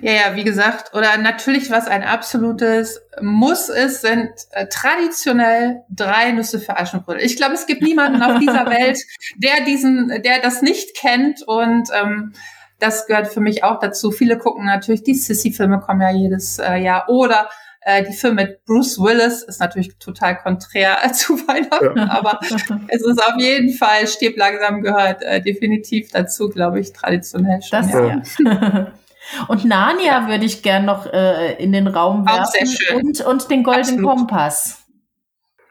[0.00, 6.32] Ja, ja, wie gesagt, oder natürlich, was ein absolutes Muss ist, sind äh, traditionell drei
[6.32, 7.22] Nüsse für Aschenbrödel.
[7.22, 8.98] Ich glaube, es gibt niemanden auf dieser Welt,
[9.36, 12.32] der diesen, der das nicht kennt und ähm,
[12.78, 14.10] das gehört für mich auch dazu.
[14.10, 17.48] Viele gucken natürlich, die Sissy-Filme kommen ja jedes äh, Jahr oder
[17.80, 22.10] äh, die Filme mit Bruce Willis ist natürlich total konträr äh, zu Weihnachten, ja.
[22.10, 22.40] aber
[22.88, 27.82] es ist auf jeden Fall, stirb langsam gehört äh, definitiv dazu, glaube ich, traditionell schon.
[27.82, 28.22] Das, ja.
[28.44, 28.92] ja.
[29.48, 30.28] Und Narnia ja.
[30.28, 32.42] würde ich gern noch äh, in den Raum werfen.
[32.42, 32.96] Auch sehr schön.
[32.96, 34.10] Und, und den Goldenen Absolut.
[34.10, 34.82] Kompass.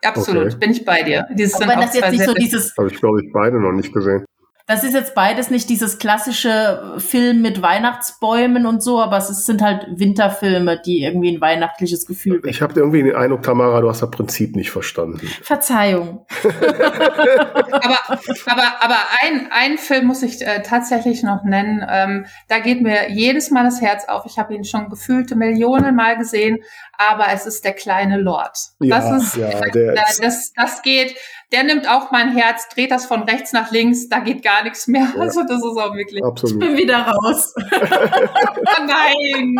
[0.03, 0.57] Absolut, okay.
[0.57, 1.25] bin ich bei dir.
[1.31, 2.75] Dieses wenn das jetzt nicht so dieses.
[2.77, 4.25] Habe ich, glaube ich, beide noch nicht gesehen.
[4.67, 9.61] Das ist jetzt beides nicht dieses klassische Film mit Weihnachtsbäumen und so, aber es sind
[9.61, 14.01] halt Winterfilme, die irgendwie ein weihnachtliches Gefühl Ich habe irgendwie den Eindruck, Tamara, du hast
[14.01, 15.27] das Prinzip nicht verstanden.
[15.43, 16.25] Verzeihung.
[16.43, 21.85] aber aber, aber ein, ein Film muss ich äh, tatsächlich noch nennen.
[21.87, 24.25] Ähm, da geht mir jedes Mal das Herz auf.
[24.25, 26.59] Ich habe ihn schon gefühlte Millionen Mal gesehen,
[26.97, 28.57] aber es ist der kleine Lord.
[28.79, 31.15] Ja, das ist, ja, der das, das, das geht,
[31.51, 34.87] der nimmt auch mein Herz, dreht das von rechts nach links, da geht gar nichts
[34.87, 35.07] mehr.
[35.15, 35.21] Ja.
[35.21, 36.23] Also das ist auch wirklich.
[36.23, 36.61] Absolut.
[36.61, 37.53] Ich bin wieder raus.
[37.55, 37.61] oh
[38.87, 39.55] nein.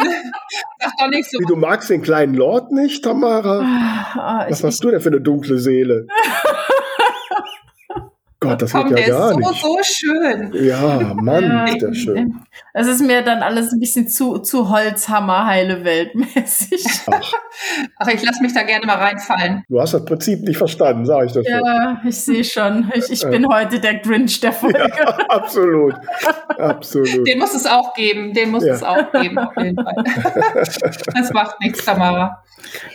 [0.79, 1.39] Sag doch nicht so.
[1.39, 3.61] Wie, du magst den kleinen Lord nicht, Tamara?
[4.15, 6.07] Oh, Was ich, hast du denn für eine dunkle Seele?
[8.50, 9.62] Gott, das Komm, geht ja gar so, nicht.
[9.62, 10.54] so schön.
[10.54, 12.41] Ja, Mann, ja, ist der schön.
[12.74, 16.86] Das ist mir dann alles ein bisschen zu, zu Holzhammer, heile Weltmäßig.
[17.12, 17.32] Ach.
[18.00, 19.64] Ach, ich lasse mich da gerne mal reinfallen.
[19.70, 21.60] Du hast das Prinzip nicht verstanden, sage ich das Ja,
[22.02, 22.10] schon.
[22.10, 22.91] ich sehe schon.
[22.93, 24.78] Ich, ich bin heute der Grinch der Folge.
[24.80, 25.96] Ja, absolut.
[26.58, 27.28] absolut.
[27.28, 28.34] Den muss es auch geben.
[28.34, 28.74] Den muss ja.
[28.74, 29.96] es auch geben, auf jeden Fall.
[31.16, 32.43] das macht nichts, Tamara.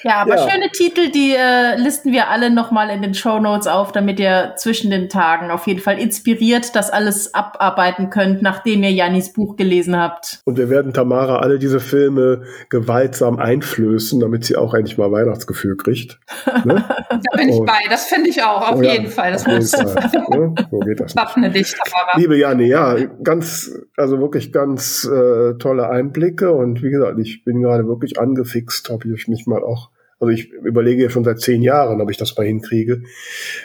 [0.02, 0.50] Ja, aber ja.
[0.50, 4.54] schöne Titel, die äh, listen wir alle nochmal in den Show Notes auf, damit ihr
[4.56, 9.54] zwischen den Tagen auf jeden Fall inspiriert das alles abarbeiten könnt, nachdem ihr Jannis Buch
[9.54, 10.40] gelesen habt.
[10.44, 15.76] Und wir werden Tamara alle diese Filme gewaltsam einflößen, damit sie auch endlich mal Weihnachtsgefühl
[15.76, 16.18] kriegt.
[16.64, 16.84] Ne?
[17.08, 19.30] da bin ich bei, das finde ich auch, auf oh, jeden Fall.
[19.32, 19.70] Das auf muss.
[19.72, 20.54] Jeden Fall, ne?
[20.70, 21.14] So geht das.
[21.14, 22.18] Wappne dich, Tamara.
[22.18, 27.60] Liebe Janni, ja, ganz, also wirklich ganz äh, tolle Einblicke und wie gesagt, ich bin
[27.60, 29.90] gerade wirklich angefixt, ob ich mich mal auch
[30.20, 33.02] also ich überlege ja schon seit zehn Jahren, ob ich das mal hinkriege.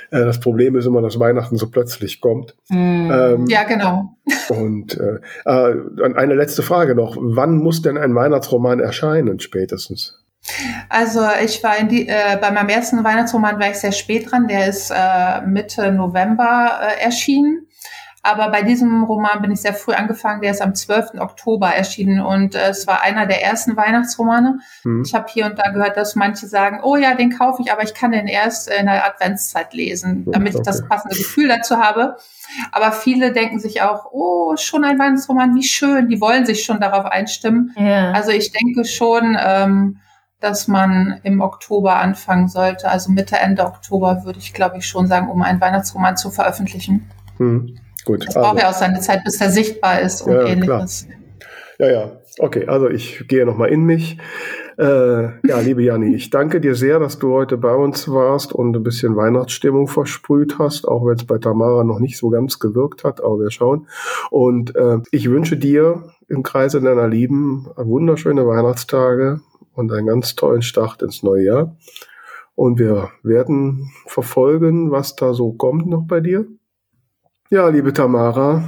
[0.10, 2.56] Äh, das Problem ist immer, dass Weihnachten so plötzlich kommt.
[2.70, 4.16] Mm, ähm, ja, genau.
[4.49, 7.18] Und äh, äh, eine letzte Frage noch.
[7.20, 10.24] Wann muss denn ein Weihnachtsroman erscheinen, spätestens?
[10.89, 14.47] Also ich war in die, äh, bei meinem ersten Weihnachtsroman war ich sehr spät dran.
[14.47, 17.68] Der ist äh, Mitte November äh, erschienen.
[18.26, 20.41] Aber bei diesem Roman bin ich sehr früh angefangen.
[20.41, 21.19] Der ist am 12.
[21.19, 24.61] Oktober erschienen und äh, es war einer der ersten Weihnachtsromane.
[24.84, 25.03] Mhm.
[25.05, 27.84] Ich habe hier und da gehört, dass manche sagen, oh ja, den kaufe ich, aber
[27.84, 30.57] ich kann den erst in der Adventszeit lesen, damit okay.
[30.57, 32.17] ich das passende Gefühl dazu habe.
[32.71, 36.09] Aber viele denken sich auch, oh, schon ein Weihnachtsroman, wie schön.
[36.09, 37.76] Die wollen sich schon darauf einstimmen.
[37.78, 38.11] Ja.
[38.11, 39.99] Also ich denke schon, ähm,
[40.39, 42.89] dass man im Oktober anfangen sollte.
[42.89, 47.07] Also Mitte, Ende Oktober würde ich, glaube ich, schon sagen, um einen Weihnachtsroman zu veröffentlichen.
[47.38, 47.78] Mhm.
[48.06, 48.26] Gut.
[48.28, 48.47] Das also.
[48.47, 51.08] braucht ja auch seine Zeit, bis er sichtbar ist und ja, ähnliches.
[51.08, 51.20] Klar.
[51.78, 52.12] Ja, ja.
[52.39, 54.18] Okay, also ich gehe nochmal in mich.
[54.78, 58.76] Äh, ja, liebe Janni, ich danke dir sehr, dass du heute bei uns warst und
[58.76, 63.06] ein bisschen Weihnachtsstimmung versprüht hast, auch wenn es bei Tamara noch nicht so ganz gewirkt
[63.06, 63.88] hat, aber wir schauen.
[64.32, 69.39] Und äh, ich wünsche dir im Kreise deiner Lieben wunderschöne Weihnachtstage
[69.74, 71.78] und einen ganz tollen Start ins neue Jahr.
[72.56, 76.45] Und wir werden verfolgen, was da so kommt noch bei dir.
[77.50, 78.64] Ja, liebe Tamara,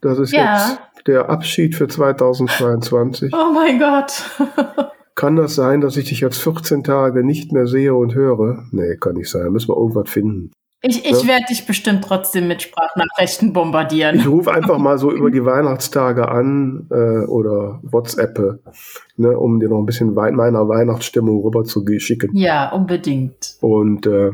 [0.00, 0.68] das ist ja.
[0.68, 3.32] jetzt der Abschied für 2022.
[3.34, 4.30] Oh mein Gott.
[5.14, 8.64] kann das sein, dass ich dich jetzt 14 Tage nicht mehr sehe und höre?
[8.70, 9.44] Nee, kann nicht sein.
[9.44, 10.52] Da müssen wir irgendwas finden.
[10.80, 11.28] Ich, ich ja?
[11.28, 14.16] werde dich bestimmt trotzdem mit Sprachnachrichten bombardieren.
[14.16, 18.60] Ich rufe einfach mal so über die Weihnachtstage an äh, oder WhatsApp,
[19.16, 22.36] ne, um dir noch ein bisschen meiner Weihnachtsstimmung rüber zu schicken.
[22.36, 23.56] Ja, unbedingt.
[23.60, 24.32] Und äh,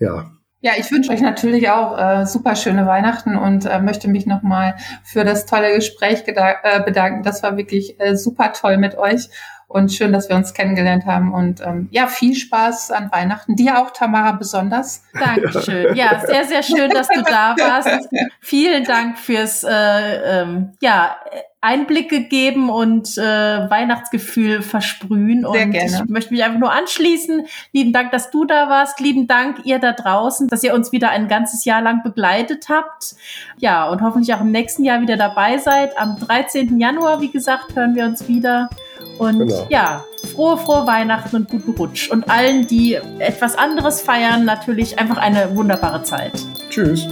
[0.00, 4.26] ja, ja, ich wünsche euch natürlich auch äh, super schöne Weihnachten und äh, möchte mich
[4.26, 7.22] nochmal für das tolle Gespräch äh, bedanken.
[7.22, 9.28] Das war wirklich äh, super toll mit euch
[9.68, 11.32] und schön, dass wir uns kennengelernt haben.
[11.32, 13.54] Und ähm, ja, viel Spaß an Weihnachten.
[13.54, 15.04] Dir auch, Tamara, besonders.
[15.12, 15.94] Dankeschön.
[15.94, 18.08] Ja, sehr, sehr schön, dass du da warst.
[18.40, 21.16] Vielen Dank fürs äh, ähm, ja,
[21.60, 25.40] Einblicke geben und äh, Weihnachtsgefühl versprühen.
[25.40, 26.02] Sehr und gerne.
[26.04, 27.46] ich möchte mich einfach nur anschließen.
[27.72, 29.00] Lieben Dank, dass du da warst.
[29.00, 33.16] Lieben Dank, ihr da draußen, dass ihr uns wieder ein ganzes Jahr lang begleitet habt.
[33.56, 35.98] Ja, und hoffentlich auch im nächsten Jahr wieder dabei seid.
[35.98, 36.78] Am 13.
[36.78, 38.70] Januar, wie gesagt, hören wir uns wieder.
[39.18, 39.66] Und genau.
[39.68, 42.08] ja, frohe, frohe Weihnachten und guten Rutsch.
[42.08, 46.34] Und allen, die etwas anderes feiern, natürlich einfach eine wunderbare Zeit.
[46.70, 47.08] Tschüss.